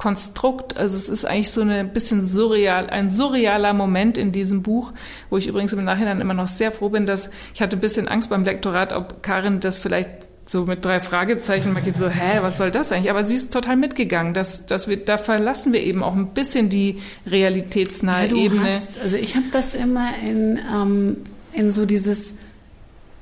Konstrukt. 0.00 0.78
Also 0.78 0.96
es 0.96 1.10
ist 1.10 1.26
eigentlich 1.26 1.50
so 1.50 1.60
eine 1.60 1.84
bisschen 1.84 2.24
surreal, 2.24 2.88
ein 2.88 3.10
surrealer 3.10 3.74
Moment 3.74 4.16
in 4.16 4.32
diesem 4.32 4.62
Buch, 4.62 4.94
wo 5.28 5.36
ich 5.36 5.46
übrigens 5.46 5.74
im 5.74 5.84
Nachhinein 5.84 6.22
immer 6.22 6.32
noch 6.32 6.48
sehr 6.48 6.72
froh 6.72 6.88
bin, 6.88 7.04
dass 7.04 7.30
ich 7.52 7.60
hatte 7.60 7.76
ein 7.76 7.80
bisschen 7.80 8.08
Angst 8.08 8.30
beim 8.30 8.42
Lektorat, 8.42 8.94
ob 8.94 9.22
Karin 9.22 9.60
das 9.60 9.78
vielleicht 9.78 10.08
so 10.46 10.64
mit 10.64 10.86
drei 10.86 11.00
Fragezeichen 11.00 11.74
markiert, 11.74 11.98
so, 11.98 12.08
hä, 12.08 12.38
was 12.40 12.56
soll 12.56 12.70
das 12.70 12.92
eigentlich? 12.92 13.10
Aber 13.10 13.24
sie 13.24 13.36
ist 13.36 13.52
total 13.52 13.76
mitgegangen. 13.76 14.32
dass 14.32 14.64
dass 14.64 14.88
wir, 14.88 14.96
da 14.96 15.18
verlassen 15.18 15.74
wir 15.74 15.82
eben 15.82 16.02
auch 16.02 16.16
ein 16.16 16.28
bisschen 16.28 16.70
die 16.70 16.96
realitätsnahe 17.26 18.28
Ja, 18.28 18.36
Ebene. 18.36 18.64
Hast, 18.64 18.98
also 19.02 19.18
ich 19.18 19.36
habe 19.36 19.46
das 19.52 19.74
immer 19.74 20.08
in, 20.26 20.58
ähm, 20.74 21.16
in 21.52 21.70
so 21.70 21.84
dieses, 21.84 22.36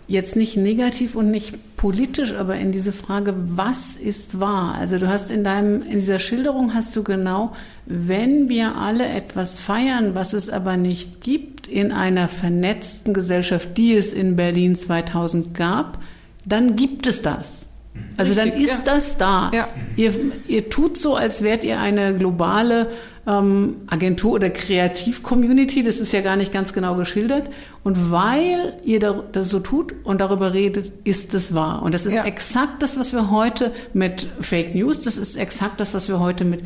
jetzt 0.09 0.37
nicht 0.37 0.57
negativ 0.57 1.15
und 1.15 1.31
nicht 1.31 1.77
politisch, 1.77 2.33
aber 2.35 2.57
in 2.57 2.73
diese 2.73 2.93
Frage, 2.93 3.35
was 3.37 3.95
ist 3.95 4.41
wahr? 4.41 4.75
Also 4.75 4.99
du 4.99 5.07
hast 5.07 5.31
in 5.31 5.45
deinem, 5.45 5.83
in 5.83 5.93
dieser 5.93 6.19
Schilderung 6.19 6.75
hast 6.75 6.97
du 6.97 7.05
genau, 7.05 7.53
wenn 7.85 8.49
wir 8.49 8.77
alle 8.77 9.07
etwas 9.07 9.61
feiern, 9.61 10.15
was 10.15 10.33
es 10.33 10.49
aber 10.49 10.79
nicht 10.79 11.21
gibt 11.21 11.69
in 11.69 11.93
einer 11.93 12.27
vernetzten 12.29 13.13
Gesellschaft, 13.13 13.77
die 13.77 13.93
es 13.93 14.15
in 14.15 14.35
Berlin 14.35 14.75
2000 14.75 15.55
gab, 15.55 16.03
dann 16.47 16.75
gibt 16.75 17.07
es 17.07 17.21
das. 17.21 17.69
Also 18.17 18.35
dann 18.35 18.49
Richtig, 18.51 18.65
ist 18.65 18.71
ja. 18.71 18.95
das 18.95 19.17
da. 19.17 19.51
Ja. 19.55 19.69
Ihr, 19.97 20.13
ihr 20.47 20.69
tut 20.71 20.97
so, 20.99 21.15
als 21.17 21.43
wärt 21.43 21.63
ihr 21.65 21.81
eine 21.81 22.17
globale 22.17 22.89
ähm, 23.27 23.77
Agentur 23.87 24.33
oder 24.33 24.51
Kreativ-Community. 24.51 25.83
Das 25.83 26.01
ist 26.01 26.13
ja 26.13 26.21
gar 26.21 26.37
nicht 26.37 26.53
ganz 26.53 26.73
genau 26.73 26.97
geschildert. 26.97 27.49
Und 27.85 28.11
weil 28.11 28.77
ihr 28.85 28.99
da, 29.01 29.23
das 29.33 29.49
so 29.51 29.61
tut 29.61 29.95
und 30.05 30.21
darüber 30.21 30.53
redet, 30.53 30.93
ist 31.05 31.35
es 31.35 31.55
wahr. 31.55 31.83
Und 31.83 31.95
das 31.95 32.07
ist 32.07 32.15
Ja. 32.15 32.25
exakt 32.25 32.83
das, 32.83 32.99
was 32.99 33.13
wir 33.13 33.31
heute 33.31 33.73
mit 33.95 34.29
Fake 34.41 34.75
News, 34.75 35.03
das 35.03 35.17
ist 35.17 35.37
exakt 35.37 35.81
das, 35.81 35.95
was 35.95 36.09
wir 36.09 36.19
heute 36.21 36.45
mit 36.45 36.63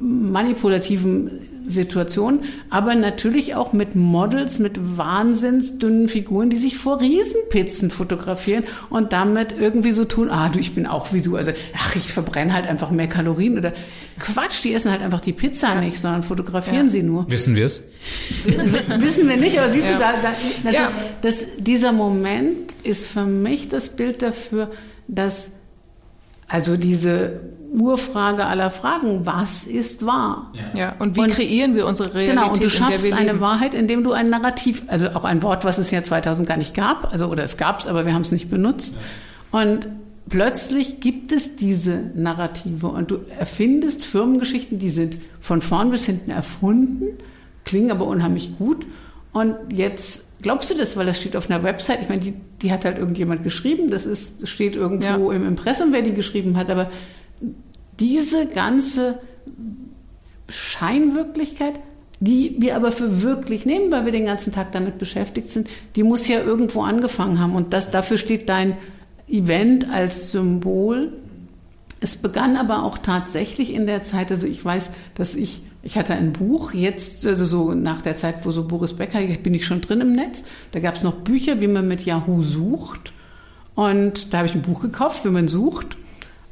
manipulativen 0.00 1.30
Situationen, 1.68 2.44
aber 2.70 2.94
natürlich 2.94 3.56
auch 3.56 3.72
mit 3.72 3.96
Models, 3.96 4.60
mit 4.60 4.78
wahnsinnsdünnen 4.96 6.08
Figuren, 6.08 6.48
die 6.48 6.58
sich 6.58 6.78
vor 6.78 7.00
Riesenpizzen 7.00 7.90
fotografieren 7.90 8.62
und 8.88 9.12
damit 9.12 9.52
irgendwie 9.58 9.90
so 9.90 10.04
tun, 10.04 10.30
ah, 10.30 10.48
du, 10.48 10.60
ich 10.60 10.76
bin 10.76 10.86
auch 10.86 11.12
wie 11.12 11.22
du, 11.22 11.34
also, 11.34 11.50
ach, 11.76 11.96
ich 11.96 12.12
verbrenne 12.12 12.52
halt 12.54 12.68
einfach 12.68 12.92
mehr 12.92 13.08
Kalorien 13.08 13.58
oder 13.58 13.72
Quatsch, 14.20 14.62
die 14.62 14.74
essen 14.74 14.92
halt 14.92 15.02
einfach 15.02 15.20
die 15.20 15.32
Pizza 15.32 15.74
nicht, 15.74 15.98
sondern 16.00 16.22
fotografieren 16.22 16.86
Ja. 16.86 16.92
sie 16.92 17.02
nur. 17.02 17.28
Wissen 17.28 17.56
wir 17.56 17.66
es? 17.66 17.80
Wissen 18.44 19.28
wir 19.28 19.36
nicht, 19.36 19.58
aber 19.58 19.68
siehst 19.68 19.90
Ja. 19.90 19.94
du, 19.96 20.00
da, 20.00 20.12
da 20.22 20.28
also 20.68 20.82
Ja. 20.82 20.92
das, 21.22 21.46
dieser 21.58 21.90
Moment 21.90 22.74
ist 22.84 23.06
für 23.06 23.24
mich 23.24 23.66
das 23.68 23.88
Bild 23.96 24.22
dafür, 24.22 24.70
dass 25.08 25.50
also 26.46 26.76
diese 26.76 27.40
Urfrage 27.78 28.46
aller 28.46 28.70
Fragen, 28.70 29.26
was 29.26 29.66
ist 29.66 30.04
wahr? 30.06 30.52
Ja, 30.74 30.94
und 30.98 31.14
wie 31.16 31.20
Und- 31.20 31.30
kreieren 31.30 31.74
wir 31.74 31.86
unsere 31.86 32.14
Realität, 32.14 32.34
Genau, 32.36 32.52
und 32.52 32.62
du 32.62 32.70
schaffst 32.70 33.12
eine 33.12 33.26
leben? 33.26 33.40
Wahrheit, 33.40 33.74
indem 33.74 34.02
du 34.02 34.12
ein 34.12 34.30
Narrativ, 34.30 34.82
also 34.86 35.08
auch 35.10 35.24
ein 35.24 35.42
Wort, 35.42 35.64
was 35.64 35.76
es 35.78 35.90
ja 35.90 36.02
2000 36.02 36.48
gar 36.48 36.56
nicht 36.56 36.74
gab, 36.74 37.12
also 37.12 37.26
oder 37.26 37.44
es 37.44 37.56
gab 37.56 37.80
es, 37.80 37.86
aber 37.86 38.06
wir 38.06 38.14
haben 38.14 38.22
es 38.22 38.32
nicht 38.32 38.48
benutzt. 38.50 38.96
Und 39.50 39.86
plötzlich 40.28 41.00
gibt 41.00 41.32
es 41.32 41.56
diese 41.56 42.10
Narrative 42.14 42.86
und 42.88 43.10
du 43.10 43.18
erfindest 43.38 44.04
Firmengeschichten, 44.04 44.78
die 44.78 44.90
sind 44.90 45.18
von 45.40 45.60
vorn 45.60 45.90
bis 45.90 46.06
hinten 46.06 46.30
erfunden, 46.30 47.18
klingen 47.64 47.90
aber 47.90 48.06
unheimlich 48.06 48.56
gut. 48.58 48.86
Und 49.32 49.54
jetzt 49.70 50.24
glaubst 50.40 50.70
du 50.70 50.74
das, 50.74 50.96
weil 50.96 51.04
das 51.04 51.18
steht 51.20 51.36
auf 51.36 51.50
einer 51.50 51.62
Website. 51.62 51.98
Ich 52.00 52.08
meine, 52.08 52.20
die, 52.22 52.34
die 52.62 52.72
hat 52.72 52.84
halt 52.86 52.96
irgendjemand 52.98 53.44
geschrieben. 53.44 53.90
Das 53.90 54.06
ist 54.06 54.48
steht 54.48 54.76
irgendwo 54.76 55.30
Ja. 55.30 55.36
im 55.36 55.46
Impressum, 55.46 55.88
wer 55.92 56.00
die 56.02 56.14
geschrieben 56.14 56.56
hat. 56.56 56.70
Aber 56.70 56.90
diese 57.98 58.46
ganze 58.46 59.18
Scheinwirklichkeit, 60.48 61.74
die 62.20 62.56
wir 62.58 62.76
aber 62.76 62.92
für 62.92 63.22
wirklich 63.22 63.66
nehmen, 63.66 63.92
weil 63.92 64.06
wir 64.06 64.12
den 64.12 64.24
ganzen 64.24 64.52
Tag 64.52 64.72
damit 64.72 64.98
beschäftigt 64.98 65.50
sind, 65.50 65.68
die 65.96 66.02
muss 66.02 66.28
ja 66.28 66.40
irgendwo 66.40 66.82
angefangen 66.82 67.40
haben. 67.40 67.54
Und 67.54 67.72
das, 67.72 67.90
dafür 67.90 68.16
steht 68.16 68.48
dein 68.48 68.76
Event 69.28 69.90
als 69.90 70.30
Symbol. 70.30 71.12
Es 72.00 72.16
begann 72.16 72.56
aber 72.56 72.84
auch 72.84 72.98
tatsächlich 72.98 73.72
in 73.74 73.86
der 73.86 74.02
Zeit, 74.02 74.30
also 74.30 74.46
ich 74.46 74.64
weiß, 74.64 74.92
dass 75.14 75.34
ich, 75.34 75.62
ich 75.82 75.98
hatte 75.98 76.14
ein 76.14 76.32
Buch, 76.32 76.72
jetzt, 76.72 77.26
also 77.26 77.44
so 77.44 77.74
nach 77.74 78.00
der 78.00 78.16
Zeit, 78.16 78.46
wo 78.46 78.50
so 78.50 78.66
Boris 78.66 78.94
Becker, 78.94 79.20
bin 79.20 79.54
ich 79.54 79.66
schon 79.66 79.80
drin 79.80 80.00
im 80.00 80.12
Netz, 80.12 80.44
da 80.72 80.80
gab 80.80 80.96
es 80.96 81.02
noch 81.02 81.16
Bücher, 81.16 81.60
wie 81.60 81.68
man 81.68 81.88
mit 81.88 82.02
Yahoo 82.02 82.42
sucht. 82.42 83.12
Und 83.74 84.32
da 84.32 84.38
habe 84.38 84.48
ich 84.48 84.54
ein 84.54 84.62
Buch 84.62 84.80
gekauft, 84.80 85.24
wie 85.24 85.30
man 85.30 85.48
sucht. 85.48 85.98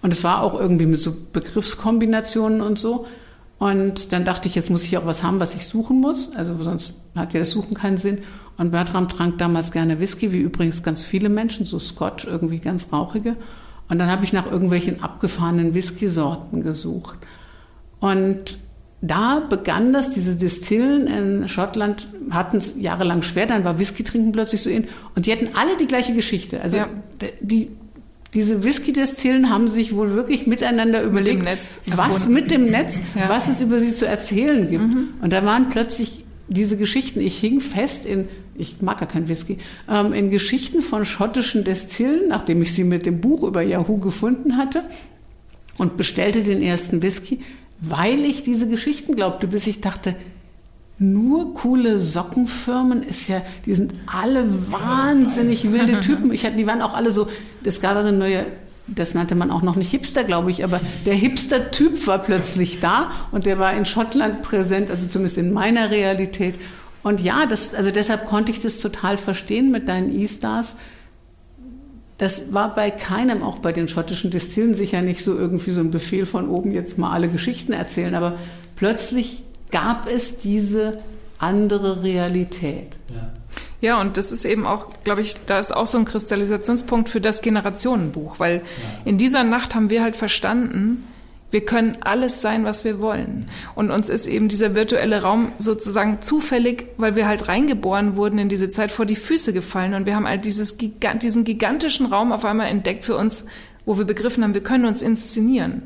Und 0.04 0.12
es 0.12 0.22
war 0.22 0.42
auch 0.42 0.60
irgendwie 0.60 0.84
mit 0.84 1.00
so 1.00 1.16
Begriffskombinationen 1.32 2.60
und 2.60 2.78
so. 2.78 3.06
Und 3.58 4.12
dann 4.12 4.26
dachte 4.26 4.48
ich, 4.48 4.54
jetzt 4.54 4.68
muss 4.68 4.84
ich 4.84 4.98
auch 4.98 5.06
was 5.06 5.22
haben, 5.22 5.40
was 5.40 5.54
ich 5.54 5.66
suchen 5.66 5.98
muss. 5.98 6.30
Also 6.36 6.62
sonst 6.62 7.00
hat 7.14 7.32
ja 7.32 7.40
das 7.40 7.52
Suchen 7.52 7.72
keinen 7.72 7.96
Sinn. 7.96 8.18
Und 8.58 8.70
Bertram 8.70 9.08
trank 9.08 9.38
damals 9.38 9.72
gerne 9.72 10.00
Whisky, 10.00 10.30
wie 10.34 10.40
übrigens 10.40 10.82
ganz 10.82 11.04
viele 11.04 11.30
Menschen, 11.30 11.64
so 11.64 11.78
Scotch, 11.78 12.26
irgendwie 12.26 12.58
ganz 12.58 12.92
rauchige. 12.92 13.36
Und 13.88 13.98
dann 13.98 14.10
habe 14.10 14.24
ich 14.24 14.34
nach 14.34 14.44
irgendwelchen 14.44 15.02
abgefahrenen 15.02 15.72
Whisky-Sorten 15.72 16.62
gesucht. 16.62 17.16
Und 17.98 18.58
da 19.00 19.40
begann 19.40 19.94
das, 19.94 20.10
diese 20.10 20.36
Distillen 20.36 21.06
in 21.06 21.48
Schottland 21.48 22.08
hatten 22.28 22.58
es 22.58 22.74
jahrelang 22.78 23.22
schwer, 23.22 23.46
dann 23.46 23.64
war 23.64 23.78
Whisky 23.78 24.04
trinken 24.04 24.32
plötzlich 24.32 24.60
so 24.60 24.68
in. 24.68 24.86
Und 25.16 25.24
die 25.24 25.32
hatten 25.32 25.48
alle 25.54 25.78
die 25.78 25.86
gleiche 25.86 26.12
Geschichte. 26.12 26.60
Also 26.60 26.76
Ja. 26.76 26.88
die, 27.40 27.70
diese 28.34 28.64
Whisky-Destillen 28.64 29.48
haben 29.50 29.68
sich 29.68 29.94
wohl 29.94 30.14
wirklich 30.14 30.46
miteinander 30.46 31.02
überlegt, 31.02 31.38
dem 31.38 31.44
Netz 31.44 31.80
was 31.86 32.28
mit 32.28 32.50
dem 32.50 32.66
Netz, 32.66 33.00
Ja. 33.14 33.28
was 33.28 33.48
es 33.48 33.60
über 33.60 33.78
sie 33.78 33.94
zu 33.94 34.06
erzählen 34.06 34.68
gibt. 34.68 34.84
Und 35.22 35.32
da 35.32 35.44
waren 35.44 35.70
plötzlich 35.70 36.24
diese 36.48 36.76
Geschichten. 36.76 37.20
Ich 37.20 37.38
hing 37.38 37.60
fest 37.60 38.04
in, 38.06 38.28
ich 38.56 38.82
mag 38.82 38.98
gar 38.98 39.08
kein 39.08 39.28
Whisky, 39.28 39.58
ähm, 39.88 40.12
in 40.12 40.30
Geschichten 40.30 40.82
von 40.82 41.04
schottischen 41.04 41.64
Destillen, 41.64 42.28
nachdem 42.28 42.60
ich 42.62 42.74
sie 42.74 42.84
mit 42.84 43.06
dem 43.06 43.20
Buch 43.20 43.42
über 43.44 43.62
Yahoo 43.62 43.98
gefunden 43.98 44.56
hatte 44.58 44.82
und 45.78 45.96
bestellte 45.96 46.42
den 46.42 46.60
ersten 46.60 47.02
Whisky, 47.02 47.40
weil 47.80 48.20
ich 48.24 48.42
diese 48.42 48.68
Geschichten 48.68 49.16
glaubte, 49.16 49.46
bis 49.46 49.66
ich 49.66 49.80
dachte, 49.80 50.14
nur 50.98 51.54
coole 51.54 51.98
Sockenfirmen 51.98 53.02
ist 53.02 53.28
ja, 53.28 53.42
die 53.66 53.74
sind 53.74 53.94
alle 54.06 54.46
wahnsinnig 54.70 55.70
wilde 55.72 56.00
Typen. 56.00 56.32
Ich 56.32 56.44
hatte, 56.46 56.56
die 56.56 56.66
waren 56.66 56.82
auch 56.82 56.94
alle 56.94 57.10
so, 57.10 57.28
das 57.64 57.80
gab 57.80 57.96
also 57.96 58.12
neue, 58.12 58.46
das 58.86 59.14
nannte 59.14 59.34
man 59.34 59.50
auch 59.50 59.62
noch 59.62 59.74
nicht 59.74 59.90
Hipster, 59.90 60.22
glaube 60.22 60.52
ich, 60.52 60.62
aber 60.62 60.80
der 61.04 61.14
Hipster-Typ 61.14 62.06
war 62.06 62.18
plötzlich 62.18 62.78
da 62.78 63.10
und 63.32 63.44
der 63.44 63.58
war 63.58 63.74
in 63.74 63.86
Schottland 63.86 64.42
präsent, 64.42 64.90
also 64.90 65.08
zumindest 65.08 65.38
in 65.38 65.52
meiner 65.52 65.90
Realität. 65.90 66.54
Und 67.02 67.20
ja, 67.20 67.46
das, 67.46 67.74
also 67.74 67.90
deshalb 67.90 68.26
konnte 68.26 68.52
ich 68.52 68.60
das 68.60 68.78
total 68.78 69.18
verstehen 69.18 69.72
mit 69.72 69.88
deinen 69.88 70.16
E-Stars. 70.16 70.76
Das 72.18 72.54
war 72.54 72.72
bei 72.72 72.92
keinem, 72.92 73.42
auch 73.42 73.58
bei 73.58 73.72
den 73.72 73.88
schottischen 73.88 74.30
Destillen, 74.30 74.74
sicher 74.74 75.02
nicht 75.02 75.20
so 75.20 75.36
irgendwie 75.36 75.72
so 75.72 75.80
ein 75.80 75.90
Befehl 75.90 76.24
von 76.24 76.48
oben, 76.48 76.70
jetzt 76.70 76.98
mal 76.98 77.10
alle 77.10 77.28
Geschichten 77.28 77.72
erzählen, 77.72 78.14
aber 78.14 78.38
plötzlich 78.76 79.42
gab 79.74 80.06
es 80.08 80.38
diese 80.38 81.02
andere 81.38 82.04
Realität. 82.04 82.92
Ja. 83.12 83.32
Ja, 83.80 84.00
und 84.00 84.16
das 84.16 84.32
ist 84.32 84.46
eben 84.46 84.66
auch, 84.66 84.86
glaube 85.02 85.20
ich, 85.20 85.36
da 85.44 85.58
ist 85.58 85.76
auch 85.76 85.86
so 85.86 85.98
ein 85.98 86.06
Kristallisationspunkt 86.06 87.10
für 87.10 87.20
das 87.20 87.42
Generationenbuch, 87.42 88.38
weil 88.38 88.58
ja. 88.58 88.62
in 89.04 89.18
dieser 89.18 89.44
Nacht 89.44 89.74
haben 89.74 89.90
wir 89.90 90.02
halt 90.02 90.16
verstanden, 90.16 91.04
wir 91.50 91.64
können 91.64 91.98
alles 92.00 92.40
sein, 92.40 92.64
was 92.64 92.84
wir 92.84 93.00
wollen. 93.00 93.48
Und 93.74 93.90
uns 93.90 94.08
ist 94.08 94.26
eben 94.26 94.48
dieser 94.48 94.74
virtuelle 94.74 95.22
Raum 95.22 95.52
sozusagen 95.58 96.22
zufällig, 96.22 96.86
weil 96.96 97.14
wir 97.14 97.26
halt 97.26 97.48
reingeboren 97.48 98.16
wurden 98.16 98.38
in 98.38 98.48
diese 98.48 98.70
Zeit, 98.70 98.90
vor 98.90 99.06
die 99.06 99.16
Füße 99.16 99.52
gefallen. 99.52 99.94
Und 99.94 100.06
wir 100.06 100.16
haben 100.16 100.26
halt 100.26 100.46
dieses, 100.46 100.78
diesen 100.78 101.44
gigantischen 101.44 102.06
Raum 102.06 102.32
auf 102.32 102.44
einmal 102.44 102.68
entdeckt 102.68 103.04
für 103.04 103.16
uns, 103.16 103.44
wo 103.86 103.98
wir 103.98 104.04
begriffen 104.04 104.42
haben, 104.42 104.54
wir 104.54 104.62
können 104.62 104.86
uns 104.86 105.02
inszenieren. 105.02 105.82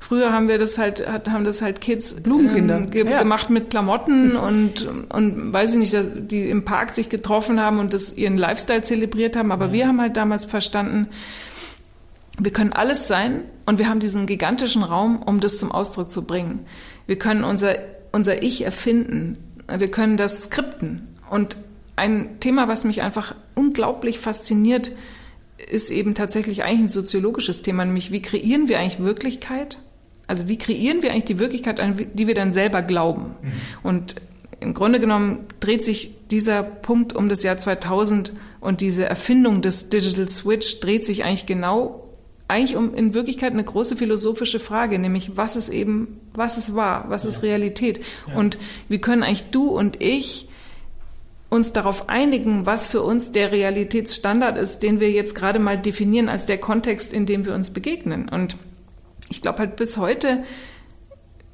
Früher 0.00 0.32
haben 0.32 0.48
wir 0.48 0.58
das 0.58 0.78
halt, 0.78 1.06
haben 1.06 1.44
das 1.44 1.60
halt 1.60 1.80
Kids 1.80 2.14
Blumenkinder 2.14 2.78
ähm, 2.78 2.90
ge 2.90 3.08
ja. 3.08 3.18
gemacht 3.18 3.50
mit 3.50 3.70
Klamotten 3.70 4.36
und, 4.36 4.88
und 5.10 5.52
weiß 5.52 5.74
ich 5.74 5.92
nicht, 5.92 6.30
die 6.30 6.48
im 6.48 6.64
Park 6.64 6.94
sich 6.94 7.08
getroffen 7.08 7.60
haben 7.60 7.78
und 7.78 7.92
das 7.92 8.16
ihren 8.16 8.38
Lifestyle 8.38 8.82
zelebriert 8.82 9.36
haben. 9.36 9.52
Aber 9.52 9.66
ja. 9.66 9.72
wir 9.72 9.88
haben 9.88 10.00
halt 10.00 10.16
damals 10.16 10.44
verstanden, 10.44 11.08
wir 12.38 12.52
können 12.52 12.72
alles 12.72 13.08
sein 13.08 13.42
und 13.66 13.78
wir 13.78 13.88
haben 13.88 14.00
diesen 14.00 14.26
gigantischen 14.26 14.82
Raum, 14.82 15.22
um 15.22 15.40
das 15.40 15.58
zum 15.58 15.72
Ausdruck 15.72 16.10
zu 16.10 16.24
bringen. 16.24 16.60
Wir 17.06 17.18
können 17.18 17.44
unser, 17.44 17.74
unser 18.12 18.42
Ich 18.42 18.64
erfinden. 18.64 19.38
Wir 19.66 19.90
können 19.90 20.16
das 20.16 20.44
skripten. 20.44 21.08
Und 21.30 21.56
ein 21.96 22.38
Thema, 22.40 22.68
was 22.68 22.84
mich 22.84 23.02
einfach 23.02 23.34
unglaublich 23.54 24.20
fasziniert, 24.20 24.92
ist 25.58 25.90
eben 25.90 26.14
tatsächlich 26.14 26.62
eigentlich 26.62 26.80
ein 26.80 26.88
soziologisches 26.88 27.62
Thema, 27.62 27.84
nämlich 27.84 28.12
wie 28.12 28.22
kreieren 28.22 28.68
wir 28.68 28.78
eigentlich 28.78 29.00
Wirklichkeit? 29.00 29.78
Also 30.26 30.48
wie 30.48 30.58
kreieren 30.58 31.02
wir 31.02 31.10
eigentlich 31.10 31.24
die 31.24 31.38
Wirklichkeit, 31.38 31.80
an 31.80 31.96
die 32.14 32.26
wir 32.26 32.34
dann 32.34 32.52
selber 32.52 32.82
glauben? 32.82 33.34
Mhm. 33.42 33.52
Und 33.82 34.14
im 34.60 34.74
Grunde 34.74 35.00
genommen 35.00 35.46
dreht 35.60 35.84
sich 35.84 36.28
dieser 36.30 36.62
Punkt 36.62 37.14
um 37.14 37.28
das 37.28 37.42
Jahr 37.42 37.58
2000 37.58 38.32
und 38.60 38.80
diese 38.80 39.04
Erfindung 39.04 39.62
des 39.62 39.88
Digital 39.88 40.28
Switch 40.28 40.80
dreht 40.80 41.06
sich 41.06 41.24
eigentlich 41.24 41.46
genau 41.46 42.04
eigentlich 42.48 42.76
um 42.76 42.94
in 42.94 43.12
Wirklichkeit 43.12 43.52
eine 43.52 43.62
große 43.62 43.94
philosophische 43.96 44.58
Frage, 44.58 44.98
nämlich 44.98 45.36
was 45.36 45.54
ist 45.54 45.68
eben, 45.68 46.18
was 46.32 46.56
ist 46.56 46.74
wahr, 46.74 47.04
was 47.08 47.24
ja. 47.24 47.30
ist 47.30 47.42
Realität? 47.42 48.00
Ja. 48.26 48.36
Und 48.36 48.58
wie 48.88 48.98
können 48.98 49.22
eigentlich 49.22 49.50
du 49.50 49.68
und 49.68 50.00
ich 50.00 50.47
uns 51.50 51.72
darauf 51.72 52.08
einigen, 52.08 52.66
was 52.66 52.86
für 52.86 53.02
uns 53.02 53.32
der 53.32 53.52
Realitätsstandard 53.52 54.58
ist, 54.58 54.82
den 54.82 55.00
wir 55.00 55.10
jetzt 55.10 55.34
gerade 55.34 55.58
mal 55.58 55.78
definieren 55.78 56.28
als 56.28 56.46
der 56.46 56.58
Kontext, 56.58 57.12
in 57.12 57.26
dem 57.26 57.46
wir 57.46 57.54
uns 57.54 57.70
begegnen. 57.70 58.28
Und 58.28 58.56
ich 59.30 59.40
glaube 59.40 59.60
halt 59.60 59.76
bis 59.76 59.96
heute, 59.96 60.44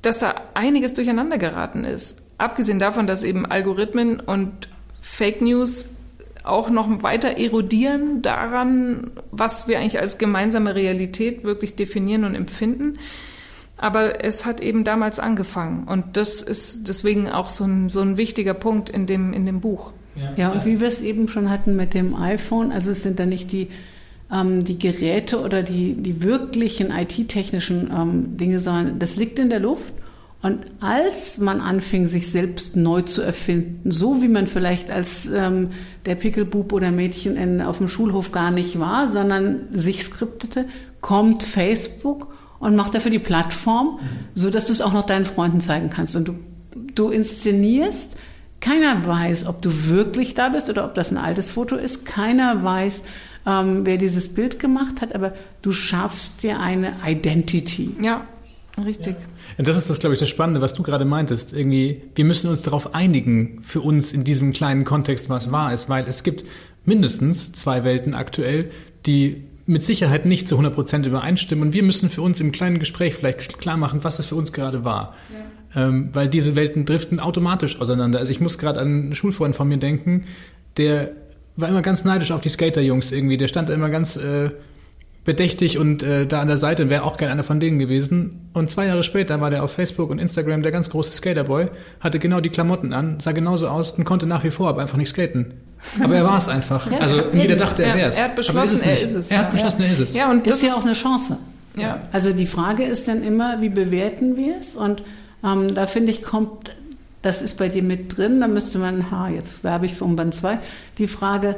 dass 0.03 0.19
da 0.19 0.35
einiges 0.55 0.95
durcheinander 0.95 1.39
geraten 1.39 1.85
ist. 1.85 2.23
Abgesehen 2.39 2.79
davon, 2.79 3.07
dass 3.07 3.23
eben 3.23 3.47
Algorithmen 3.47 4.21
und 4.21 4.69
Fake 5.01 5.41
News 5.41 5.91
auch 6.43 6.69
noch 6.69 7.03
weiter 7.03 7.39
erodieren 7.39 8.21
daran, 8.21 9.13
was 9.31 9.67
wir 9.67 9.79
eigentlich 9.79 9.99
als 9.99 10.19
gemeinsame 10.19 10.75
Realität 10.75 11.45
wirklich 11.45 11.75
definieren 11.75 12.25
und 12.25 12.35
empfinden. 12.35 12.99
Aber 13.77 14.25
es 14.25 14.47
hat 14.47 14.61
eben 14.61 14.85
damals 14.85 15.19
angefangen. 15.19 15.85
Und 15.85 16.17
das 16.17 16.43
ist 16.43 16.89
deswegen 16.89 17.29
auch 17.29 17.49
so 17.49 17.65
ein, 17.65 17.91
so 17.91 18.01
ein 18.01 18.17
wichtiger 18.17 18.55
Punkt 18.55 18.89
in 18.89 19.07
dem, 19.07 19.33
in 19.33 19.47
dem 19.47 19.61
Buch. 19.61 19.93
Ja, 20.17 20.33
ja 20.37 20.53
und 20.53 20.65
wie 20.65 20.81
wir 20.81 20.89
es 20.89 21.03
eben 21.03 21.29
schon 21.29 21.51
hatten 21.51 21.75
mit 21.75 21.95
dem 21.95 22.15
iPhone, 22.15 22.71
also 22.71 22.93
es 22.93 23.03
sind 23.03 23.19
da 23.19 23.27
nicht 23.27 23.51
die, 23.51 23.69
ähm, 24.33 24.65
die 24.65 24.79
Geräte 24.79 25.41
oder 25.41 25.63
die, 25.63 25.95
die 25.95 26.23
wirklichen 26.23 26.91
IT-technischen 26.91 27.91
ähm, 27.93 28.37
Dinge, 28.37 28.61
sondern 28.61 28.99
das 28.99 29.17
liegt 29.17 29.39
in 29.39 29.51
der 29.51 29.61
Luft. 29.61 29.93
Und 30.41 30.59
als 30.81 31.39
man 31.39 31.63
anfing, 31.63 32.07
sich 32.07 32.31
selbst 32.31 32.77
neu 32.77 33.01
zu 33.01 33.23
erfinden, 33.23 33.91
so 33.91 34.21
wie 34.21 34.29
man 34.29 34.47
vielleicht 34.47 34.91
als 34.91 35.27
ähm, 35.31 35.69
der 36.05 36.17
Pickelbub 36.17 36.75
oder 36.75 36.91
Mädchen 36.91 37.37
in, 37.37 37.63
auf 37.63 37.79
dem 37.79 37.89
Schulhof 37.89 38.31
gar 38.31 38.51
nicht 38.51 38.79
war, 38.79 39.09
sondern 39.09 39.69
sich 39.73 40.05
skriptete, 40.05 40.67
kommt 41.01 41.45
Facebook 41.45 42.34
und 42.65 42.77
macht 42.77 42.95
dafür 42.95 43.11
die 43.11 43.19
Plattform, 43.19 43.99
mhm. 44.01 44.09
so 44.35 44.51
dass 44.51 44.65
du 44.65 44.73
es 44.73 44.81
auch 44.81 44.95
noch 44.95 45.05
deinen 45.05 45.27
Freunden 45.27 45.61
zeigen 45.61 45.91
kannst. 45.91 46.17
Und 46.17 46.29
du, 46.29 46.35
du 46.95 47.11
inszenierst. 47.11 48.17
Keiner 48.61 49.05
weiß, 49.05 49.47
ob 49.47 49.61
du 49.61 49.89
wirklich 49.89 50.33
da 50.33 50.49
bist 50.49 50.71
oder 50.71 50.87
ob 50.87 50.95
das 50.95 51.11
ein 51.11 51.19
altes 51.19 51.51
Foto 51.51 51.77
ist. 51.77 52.07
Keiner 52.07 52.65
weiß, 52.65 53.05
ähm, 53.47 53.85
wer 53.85 53.99
dieses 53.99 54.33
Bild 54.33 54.59
gemacht 54.59 55.03
hat, 55.03 55.15
aber 55.15 55.35
du 55.61 55.73
schaffst 55.73 56.43
dir 56.43 56.59
eine 56.59 56.95
Identity. 57.07 57.95
Ja, 58.01 58.27
richtig. 58.83 59.17
Ja. 59.21 59.27
Ja, 59.59 59.65
das 59.65 59.77
ist 59.77 59.91
das, 59.91 59.99
glaube 59.99 60.15
ich, 60.15 60.21
das 60.21 60.31
Spannende, 60.31 60.63
was 60.63 60.73
du 60.73 60.83
gerade 60.83 61.05
meintest. 61.05 61.53
Irgendwie, 61.53 62.01
wir 62.15 62.25
müssen 62.25 62.49
uns 62.49 62.63
darauf 62.63 62.95
einigen, 62.95 63.59
für 63.61 63.83
uns 63.83 64.15
in 64.15 64.25
diesem 64.25 64.55
kleinen 64.55 64.85
Kontext, 64.85 65.29
was 65.29 65.53
wahr 65.53 65.75
ist, 65.75 65.91
weil 65.91 66.07
es 66.09 66.23
gibt 66.23 66.47
mindestens 66.87 67.53
zwei 67.53 67.85
Welten 67.85 68.15
aktuell, 68.15 68.71
die 69.05 69.45
mit 69.67 69.83
Sicherheit 69.83 70.27
nicht 70.27 70.47
zu 70.49 70.57
100 70.57 70.75
Prozent 70.75 71.07
übereinstimmen. 71.07 71.69
Und 71.69 71.75
wir 71.75 71.83
müssen 71.83 72.11
für 72.11 72.23
uns 72.23 72.41
im 72.41 72.53
kleinen 72.53 72.79
Gespräch 72.79 73.15
vielleicht 73.15 73.59
klar 73.59 73.77
machen, 73.77 74.05
was 74.05 74.19
es 74.19 74.27
für 74.27 74.35
uns 74.35 74.53
gerade 74.53 74.85
war. 74.85 75.15
Ja. 75.75 75.87
Ähm, 75.87 76.11
weil 76.13 76.29
diese 76.29 76.55
Welten 76.55 76.85
driften 76.85 77.19
automatisch 77.21 77.81
auseinander. 77.81 78.19
Also 78.19 78.31
ich 78.31 78.41
muss 78.41 78.59
gerade 78.59 78.81
an 78.81 78.87
einen 78.87 79.15
Schulfreund 79.15 79.57
von 79.57 79.69
mir 79.69 79.79
denken, 79.79 80.27
der 80.77 81.13
war 81.57 81.69
immer 81.69 81.83
ganz 81.83 82.05
neidisch 82.05 82.31
auf 82.31 82.41
die 82.41 82.49
Skaterjungs 82.49 83.13
irgendwie. 83.13 83.37
Der 83.37 83.49
stand 83.49 83.71
immer 83.71 83.91
ganz 83.91 84.17
äh, 84.17 84.51
bedächtig 85.25 85.79
und 85.79 86.03
äh, 86.03 86.27
da 86.27 86.41
an 86.41 86.49
der 86.49 86.59
Seite 86.59 86.91
wäre 86.91 87.05
auch 87.05 87.17
gerne 87.17 87.33
einer 87.33 87.45
von 87.45 87.59
denen 87.59 87.79
gewesen. 87.79 88.51
Und 88.53 88.71
zwei 88.71 88.87
Jahre 88.87 89.03
später 89.03 89.41
war 89.41 89.51
der 89.51 89.65
auf 89.65 89.73
Facebook 89.73 90.11
und 90.11 90.19
Instagram 90.19 90.63
der 90.63 90.73
ganz 90.73 90.91
große 90.91 91.13
Skaterboy, 91.13 91.69
hatte 92.01 92.19
genau 92.19 92.41
die 92.41 92.51
Klamotten 92.51 92.93
an, 92.93 93.21
sah 93.21 93.33
genauso 93.33 93.69
aus 93.69 93.93
und 93.93 94.05
konnte 94.05 94.27
nach 94.27 94.45
wie 94.45 94.51
vor 94.51 94.69
aber 94.69 94.83
einfach 94.83 94.99
nicht 94.99 95.09
skaten. 95.09 95.55
Aber 96.03 96.17
er 96.17 96.25
war 96.25 96.39
es 96.39 96.49
einfach. 96.49 96.91
Ja, 96.91 96.99
also 96.99 97.23
jeder 97.33 97.57
dachte, 97.57 97.83
er 97.85 97.95
wäre 97.95 98.09
es. 98.09 98.17
Er 98.17 98.25
hat 98.25 98.37
beschlossen, 98.37 98.83
er 98.83 99.01
ist 99.01 99.15
es. 99.15 99.31
Er 99.31 99.39
hat 99.39 99.53
beschlossen, 99.53 99.83
er 99.83 99.93
ist 99.93 100.01
es. 100.01 100.15
Ja, 100.15 100.31
und 100.31 100.47
das 100.47 100.57
ist 100.57 100.63
ja 100.63 100.75
auch 100.75 100.85
eine 100.85 100.95
Chance. 100.95 101.39
Ja. 101.77 102.03
Also 102.13 102.33
die 102.33 102.47
Frage 102.47 102.85
ist 102.85 103.09
dann 103.09 103.23
immer, 103.23 103.61
wie 103.61 103.69
bewerten 103.69 104.37
wir 104.37 104.59
es? 104.61 104.77
Und 104.77 105.03
ähm, 105.45 105.75
da 105.75 105.87
finde 105.87 106.13
ich, 106.13 106.23
kommt, 106.23 106.75
das 107.23 107.43
ist 107.43 107.59
bei 107.59 107.69
dir 107.69 107.83
mit 107.83 108.17
drin, 108.17 108.41
da 108.41 108.49
müsste 108.49 108.79
man, 108.79 109.11
ha, 109.11 109.29
jetzt 109.29 109.65
werbe 109.65 109.87
ich 109.87 109.95
für 109.95 110.07
Band 110.07 110.35
2, 110.35 110.59
die 110.99 111.09
Frage, 111.09 111.57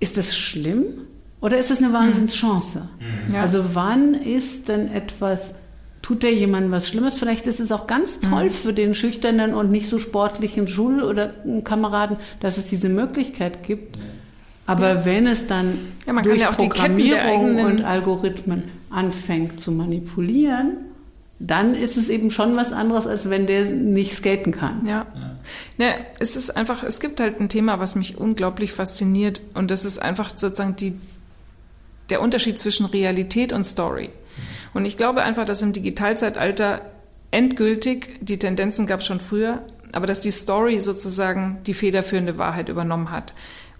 ist 0.00 0.16
das 0.16 0.36
schlimm? 0.36 0.84
Oder 1.40 1.58
ist 1.58 1.70
es 1.70 1.78
eine 1.78 1.92
Wahnsinnschance? 1.92 2.88
Mhm. 2.98 3.34
Ja. 3.34 3.42
Also 3.42 3.74
wann 3.74 4.14
ist 4.14 4.68
denn 4.68 4.90
etwas, 4.90 5.54
tut 6.04 6.22
der 6.22 6.34
jemandem 6.34 6.70
was 6.70 6.86
Schlimmes? 6.86 7.16
Vielleicht 7.16 7.46
ist 7.46 7.60
es 7.60 7.72
auch 7.72 7.86
ganz 7.86 8.20
toll 8.20 8.44
mhm. 8.44 8.50
für 8.50 8.72
den 8.74 8.94
schüchternen 8.94 9.54
und 9.54 9.70
nicht 9.70 9.88
so 9.88 9.98
sportlichen 9.98 10.68
Schul- 10.68 11.02
oder 11.02 11.32
Kameraden, 11.64 12.18
dass 12.40 12.58
es 12.58 12.66
diese 12.66 12.90
Möglichkeit 12.90 13.62
gibt. 13.62 13.96
Aber 14.66 14.88
ja. 14.88 15.04
wenn 15.06 15.26
es 15.26 15.46
dann 15.46 15.78
ja, 16.06 16.12
durch 16.20 16.40
ja 16.40 16.52
Programmierung 16.52 17.64
und 17.64 17.82
Algorithmen 17.82 18.64
anfängt 18.90 19.60
zu 19.60 19.72
manipulieren, 19.72 20.76
dann 21.38 21.74
ist 21.74 21.96
es 21.96 22.10
eben 22.10 22.30
schon 22.30 22.54
was 22.54 22.72
anderes, 22.72 23.06
als 23.06 23.30
wenn 23.30 23.46
der 23.46 23.64
nicht 23.64 24.12
skaten 24.12 24.52
kann. 24.52 24.86
Ja. 24.86 25.06
ja. 25.14 25.36
Ne, 25.78 25.94
es 26.18 26.36
ist 26.36 26.54
einfach, 26.54 26.82
es 26.82 27.00
gibt 27.00 27.18
halt 27.18 27.40
ein 27.40 27.48
Thema, 27.48 27.80
was 27.80 27.94
mich 27.94 28.18
unglaublich 28.18 28.72
fasziniert 28.72 29.40
und 29.54 29.70
das 29.70 29.86
ist 29.86 29.98
einfach 29.98 30.36
sozusagen 30.36 30.76
die 30.76 30.94
der 32.10 32.20
Unterschied 32.20 32.58
zwischen 32.58 32.84
Realität 32.84 33.54
und 33.54 33.64
Story. 33.64 34.10
Und 34.74 34.84
ich 34.84 34.96
glaube 34.96 35.22
einfach, 35.22 35.44
dass 35.44 35.62
im 35.62 35.72
Digitalzeitalter 35.72 36.82
endgültig, 37.30 38.18
die 38.20 38.38
Tendenzen 38.38 38.86
gab 38.86 39.00
es 39.00 39.06
schon 39.06 39.20
früher, 39.20 39.62
aber 39.92 40.06
dass 40.06 40.20
die 40.20 40.30
Story 40.30 40.80
sozusagen 40.80 41.58
die 41.66 41.74
federführende 41.74 42.36
Wahrheit 42.38 42.68
übernommen 42.68 43.10
hat. 43.10 43.32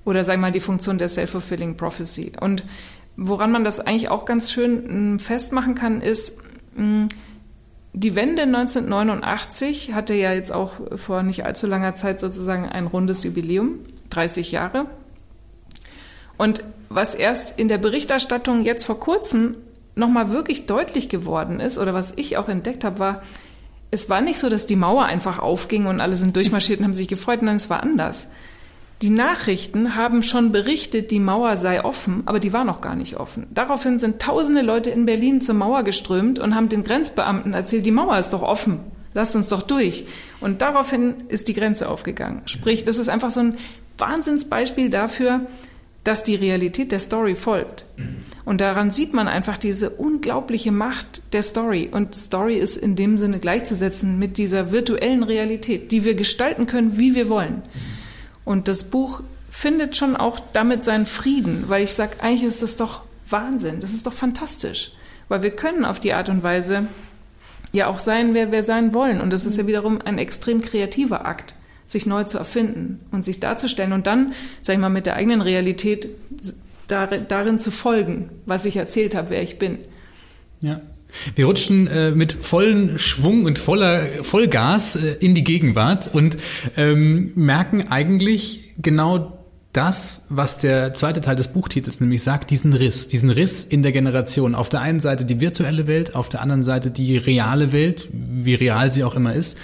Oder 0.04 0.24
sagen 0.24 0.40
wir 0.40 0.48
mal 0.48 0.52
die 0.52 0.60
Funktion 0.60 0.98
der 0.98 1.08
Self-Fulfilling 1.08 1.76
Prophecy. 1.76 2.32
Und 2.40 2.64
woran 3.16 3.50
man 3.50 3.64
das 3.64 3.80
eigentlich 3.80 4.08
auch 4.08 4.24
ganz 4.24 4.52
schön 4.52 4.84
hm, 4.86 5.18
festmachen 5.18 5.74
kann, 5.74 6.00
ist, 6.00 6.42
hm, 6.76 7.08
die 7.92 8.16
Wende 8.16 8.42
1989 8.42 9.94
hatte 9.94 10.14
ja 10.14 10.32
jetzt 10.32 10.52
auch 10.52 10.72
vor 10.96 11.22
nicht 11.22 11.44
allzu 11.44 11.68
langer 11.68 11.94
Zeit 11.94 12.18
sozusagen 12.18 12.68
ein 12.68 12.86
rundes 12.86 13.22
Jubiläum, 13.22 13.78
30 14.10 14.50
Jahre. 14.50 14.86
Und 16.36 16.64
was 16.88 17.14
erst 17.14 17.58
in 17.58 17.68
der 17.68 17.78
Berichterstattung 17.78 18.64
jetzt 18.64 18.84
vor 18.84 18.98
kurzem 18.98 19.56
nochmal 19.96 20.30
wirklich 20.30 20.66
deutlich 20.66 21.08
geworden 21.08 21.60
ist, 21.60 21.78
oder 21.78 21.94
was 21.94 22.16
ich 22.16 22.36
auch 22.36 22.48
entdeckt 22.48 22.84
habe, 22.84 22.98
war, 22.98 23.22
es 23.90 24.10
war 24.10 24.20
nicht 24.20 24.38
so, 24.38 24.48
dass 24.48 24.66
die 24.66 24.76
Mauer 24.76 25.04
einfach 25.04 25.38
aufging 25.38 25.86
und 25.86 26.00
alle 26.00 26.16
sind 26.16 26.34
durchmarschiert 26.34 26.80
und 26.80 26.86
haben 26.86 26.94
sich 26.94 27.08
gefreut, 27.08 27.42
nein, 27.42 27.56
es 27.56 27.70
war 27.70 27.82
anders. 27.82 28.28
Die 29.02 29.10
Nachrichten 29.10 29.96
haben 29.96 30.22
schon 30.22 30.50
berichtet, 30.50 31.10
die 31.10 31.20
Mauer 31.20 31.56
sei 31.56 31.84
offen, 31.84 32.22
aber 32.26 32.40
die 32.40 32.52
war 32.52 32.64
noch 32.64 32.80
gar 32.80 32.96
nicht 32.96 33.16
offen. 33.18 33.46
Daraufhin 33.50 33.98
sind 33.98 34.20
tausende 34.20 34.62
Leute 34.62 34.90
in 34.90 35.04
Berlin 35.04 35.40
zur 35.40 35.54
Mauer 35.54 35.82
geströmt 35.82 36.38
und 36.38 36.54
haben 36.54 36.68
den 36.68 36.84
Grenzbeamten 36.84 37.54
erzählt, 37.54 37.86
die 37.86 37.90
Mauer 37.90 38.18
ist 38.18 38.30
doch 38.30 38.42
offen, 38.42 38.80
lasst 39.12 39.36
uns 39.36 39.48
doch 39.48 39.62
durch. 39.62 40.06
Und 40.40 40.62
daraufhin 40.62 41.14
ist 41.28 41.48
die 41.48 41.54
Grenze 41.54 41.88
aufgegangen. 41.88 42.42
Sprich, 42.46 42.84
das 42.84 42.98
ist 42.98 43.08
einfach 43.08 43.30
so 43.30 43.40
ein 43.40 43.58
Wahnsinnsbeispiel 43.98 44.90
dafür, 44.90 45.46
dass 46.04 46.22
die 46.22 46.34
Realität 46.34 46.92
der 46.92 46.98
Story 46.98 47.34
folgt. 47.34 47.86
Und 48.44 48.60
daran 48.60 48.90
sieht 48.90 49.14
man 49.14 49.26
einfach 49.26 49.56
diese 49.56 49.88
unglaubliche 49.88 50.70
Macht 50.70 51.22
der 51.32 51.42
Story. 51.42 51.88
Und 51.90 52.14
Story 52.14 52.56
ist 52.56 52.76
in 52.76 52.94
dem 52.94 53.16
Sinne 53.16 53.38
gleichzusetzen 53.38 54.18
mit 54.18 54.36
dieser 54.36 54.70
virtuellen 54.70 55.22
Realität, 55.22 55.90
die 55.92 56.04
wir 56.04 56.14
gestalten 56.14 56.66
können, 56.66 56.98
wie 56.98 57.14
wir 57.14 57.30
wollen. 57.30 57.62
Und 58.44 58.68
das 58.68 58.84
Buch 58.84 59.22
findet 59.48 59.96
schon 59.96 60.14
auch 60.14 60.38
damit 60.52 60.84
seinen 60.84 61.06
Frieden, 61.06 61.64
weil 61.68 61.84
ich 61.84 61.94
sage, 61.94 62.20
eigentlich 62.20 62.44
ist 62.44 62.62
das 62.62 62.76
doch 62.76 63.02
Wahnsinn, 63.30 63.80
das 63.80 63.94
ist 63.94 64.06
doch 64.06 64.12
fantastisch. 64.12 64.92
Weil 65.28 65.42
wir 65.42 65.52
können 65.52 65.86
auf 65.86 66.00
die 66.00 66.12
Art 66.12 66.28
und 66.28 66.42
Weise 66.42 66.86
ja 67.72 67.86
auch 67.86 67.98
sein, 67.98 68.34
wer 68.34 68.52
wir 68.52 68.62
sein 68.62 68.92
wollen. 68.92 69.22
Und 69.22 69.32
das 69.32 69.46
ist 69.46 69.56
ja 69.56 69.66
wiederum 69.66 70.02
ein 70.02 70.18
extrem 70.18 70.60
kreativer 70.60 71.24
Akt 71.24 71.54
sich 71.86 72.06
neu 72.06 72.24
zu 72.24 72.38
erfinden 72.38 73.00
und 73.10 73.24
sich 73.24 73.40
darzustellen 73.40 73.92
und 73.92 74.06
dann, 74.06 74.32
sag 74.60 74.74
ich 74.74 74.80
mal, 74.80 74.88
mit 74.88 75.06
der 75.06 75.16
eigenen 75.16 75.40
Realität 75.40 76.08
darin, 76.86 77.58
zu 77.58 77.70
folgen, 77.70 78.30
was 78.46 78.64
ich 78.64 78.76
erzählt 78.76 79.14
habe, 79.14 79.30
wer 79.30 79.42
ich 79.42 79.58
bin. 79.58 79.78
Ja. 80.60 80.80
Wir 81.36 81.46
rutschen 81.46 81.86
äh, 81.86 82.10
mit 82.10 82.32
vollen 82.32 82.98
Schwung 82.98 83.44
und 83.44 83.60
voller 83.60 84.24
Vollgas 84.24 84.96
äh, 84.96 85.16
in 85.20 85.36
die 85.36 85.44
Gegenwart 85.44 86.10
und 86.12 86.36
ähm, 86.76 87.30
merken 87.36 87.86
eigentlich 87.88 88.72
genau 88.78 89.38
das, 89.74 90.22
was 90.28 90.58
der 90.58 90.94
zweite 90.94 91.20
Teil 91.20 91.36
des 91.36 91.48
Buchtitels 91.48 92.00
nämlich 92.00 92.22
sagt, 92.22 92.50
diesen 92.50 92.72
Riss, 92.72 93.08
diesen 93.08 93.30
Riss 93.30 93.64
in 93.64 93.82
der 93.82 93.92
Generation. 93.92 94.54
Auf 94.54 94.68
der 94.68 94.80
einen 94.80 95.00
Seite 95.00 95.24
die 95.24 95.40
virtuelle 95.40 95.86
Welt, 95.86 96.14
auf 96.14 96.28
der 96.28 96.40
anderen 96.40 96.62
Seite 96.62 96.90
die 96.90 97.16
reale 97.16 97.72
Welt, 97.72 98.08
wie 98.12 98.54
real 98.54 98.92
sie 98.92 99.04
auch 99.04 99.14
immer 99.14 99.34
ist. 99.34 99.58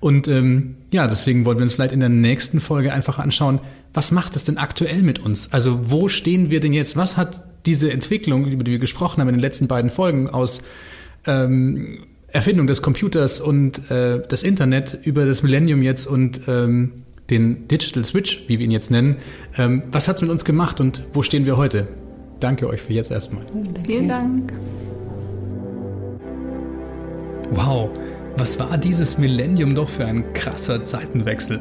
Und 0.00 0.28
ähm, 0.28 0.77
ja, 0.90 1.06
deswegen 1.06 1.44
wollen 1.44 1.58
wir 1.58 1.64
uns 1.64 1.74
vielleicht 1.74 1.92
in 1.92 2.00
der 2.00 2.08
nächsten 2.08 2.60
Folge 2.60 2.92
einfach 2.92 3.18
anschauen, 3.18 3.60
was 3.92 4.10
macht 4.10 4.36
es 4.36 4.44
denn 4.44 4.58
aktuell 4.58 5.02
mit 5.02 5.18
uns? 5.18 5.52
Also 5.52 5.90
wo 5.90 6.08
stehen 6.08 6.50
wir 6.50 6.60
denn 6.60 6.72
jetzt? 6.72 6.96
Was 6.96 7.16
hat 7.16 7.42
diese 7.66 7.92
Entwicklung, 7.92 8.46
über 8.46 8.64
die 8.64 8.72
wir 8.72 8.78
gesprochen 8.78 9.20
haben 9.20 9.28
in 9.28 9.34
den 9.34 9.42
letzten 9.42 9.68
beiden 9.68 9.90
Folgen 9.90 10.30
aus 10.30 10.62
ähm, 11.26 12.06
Erfindung 12.28 12.66
des 12.66 12.82
Computers 12.82 13.40
und 13.40 13.90
äh, 13.90 14.22
das 14.28 14.42
Internet 14.42 14.98
über 15.02 15.26
das 15.26 15.42
Millennium 15.42 15.82
jetzt 15.82 16.06
und 16.06 16.42
ähm, 16.46 17.04
den 17.30 17.68
Digital 17.68 18.04
Switch, 18.04 18.44
wie 18.46 18.58
wir 18.58 18.64
ihn 18.64 18.70
jetzt 18.70 18.90
nennen. 18.90 19.16
Ähm, 19.56 19.82
was 19.90 20.08
hat 20.08 20.16
es 20.16 20.22
mit 20.22 20.30
uns 20.30 20.44
gemacht 20.44 20.80
und 20.80 21.04
wo 21.12 21.22
stehen 21.22 21.46
wir 21.46 21.56
heute? 21.56 21.86
Danke 22.40 22.68
euch 22.68 22.80
für 22.80 22.92
jetzt 22.92 23.10
erstmal. 23.10 23.42
Vielen 23.84 24.08
Dank. 24.08 24.52
Wow, 27.50 27.90
was 28.38 28.58
war 28.58 28.78
dieses 28.78 29.18
Millennium 29.18 29.74
doch 29.74 29.88
für 29.88 30.04
ein 30.04 30.32
krasser 30.32 30.84
Zeitenwechsel? 30.84 31.60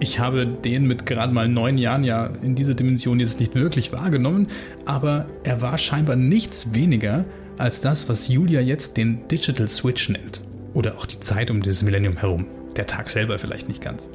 Ich 0.00 0.18
habe 0.18 0.44
den 0.46 0.86
mit 0.86 1.06
gerade 1.06 1.32
mal 1.32 1.48
neun 1.48 1.78
Jahren 1.78 2.02
ja 2.02 2.26
in 2.42 2.56
dieser 2.56 2.74
Dimension 2.74 3.20
jetzt 3.20 3.38
nicht 3.38 3.54
wirklich 3.54 3.92
wahrgenommen, 3.92 4.48
aber 4.86 5.26
er 5.44 5.60
war 5.60 5.78
scheinbar 5.78 6.16
nichts 6.16 6.74
weniger 6.74 7.24
als 7.58 7.80
das, 7.80 8.08
was 8.08 8.26
Julia 8.26 8.60
jetzt 8.60 8.96
den 8.96 9.28
Digital 9.28 9.68
Switch 9.68 10.08
nennt. 10.08 10.42
Oder 10.72 10.98
auch 10.98 11.06
die 11.06 11.20
Zeit 11.20 11.50
um 11.50 11.62
dieses 11.62 11.84
Millennium 11.84 12.16
herum. 12.16 12.46
Der 12.74 12.88
Tag 12.88 13.08
selber 13.08 13.38
vielleicht 13.38 13.68
nicht 13.68 13.80
ganz. 13.80 14.08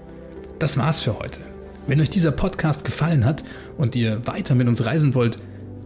Das 0.60 0.78
war's 0.78 1.00
für 1.00 1.18
heute. 1.18 1.39
Wenn 1.88 2.02
euch 2.02 2.10
dieser 2.10 2.32
Podcast 2.32 2.84
gefallen 2.84 3.24
hat 3.24 3.46
und 3.78 3.96
ihr 3.96 4.28
weiter 4.28 4.54
mit 4.54 4.68
uns 4.68 4.84
reisen 4.84 5.15
wollt, 5.15 5.39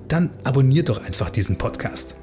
dann 0.08 0.32
abonniert 0.43 0.89
doch 0.89 1.03
einfach 1.03 1.29
diesen 1.29 1.58
Podcast. 1.58 2.17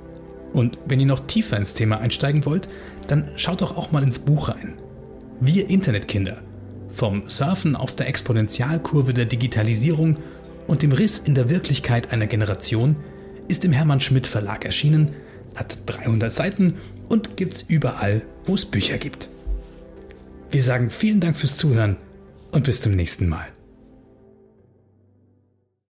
Und 0.52 0.78
wenn 0.86 1.00
ihr 1.00 1.06
noch 1.06 1.26
tiefer 1.26 1.56
ins 1.56 1.74
Thema 1.74 1.98
einsteigen 1.98 2.44
wollt, 2.44 2.68
dann 3.06 3.28
schaut 3.36 3.60
doch 3.60 3.76
auch 3.76 3.92
mal 3.92 4.02
ins 4.02 4.18
Buch 4.18 4.48
rein. 4.48 4.74
Wir 5.40 5.68
Internetkinder. 5.68 6.42
Vom 6.90 7.28
Surfen 7.28 7.76
auf 7.76 7.94
der 7.94 8.08
Exponentialkurve 8.08 9.14
der 9.14 9.24
Digitalisierung 9.24 10.16
und 10.66 10.82
dem 10.82 10.92
Riss 10.92 11.18
in 11.18 11.34
der 11.34 11.48
Wirklichkeit 11.48 12.12
einer 12.12 12.26
Generation 12.26 12.96
ist 13.48 13.64
im 13.64 13.72
Hermann 13.72 14.00
Schmidt 14.00 14.26
Verlag 14.26 14.64
erschienen, 14.64 15.14
hat 15.54 15.78
300 15.86 16.32
Seiten 16.32 16.74
und 17.08 17.36
gibt's 17.36 17.62
überall, 17.62 18.22
wo 18.44 18.54
es 18.54 18.64
Bücher 18.64 18.98
gibt. 18.98 19.28
Wir 20.50 20.62
sagen 20.62 20.90
vielen 20.90 21.20
Dank 21.20 21.36
fürs 21.36 21.56
Zuhören 21.56 21.96
und 22.52 22.64
bis 22.64 22.80
zum 22.80 22.94
nächsten 22.94 23.28
Mal. 23.28 23.48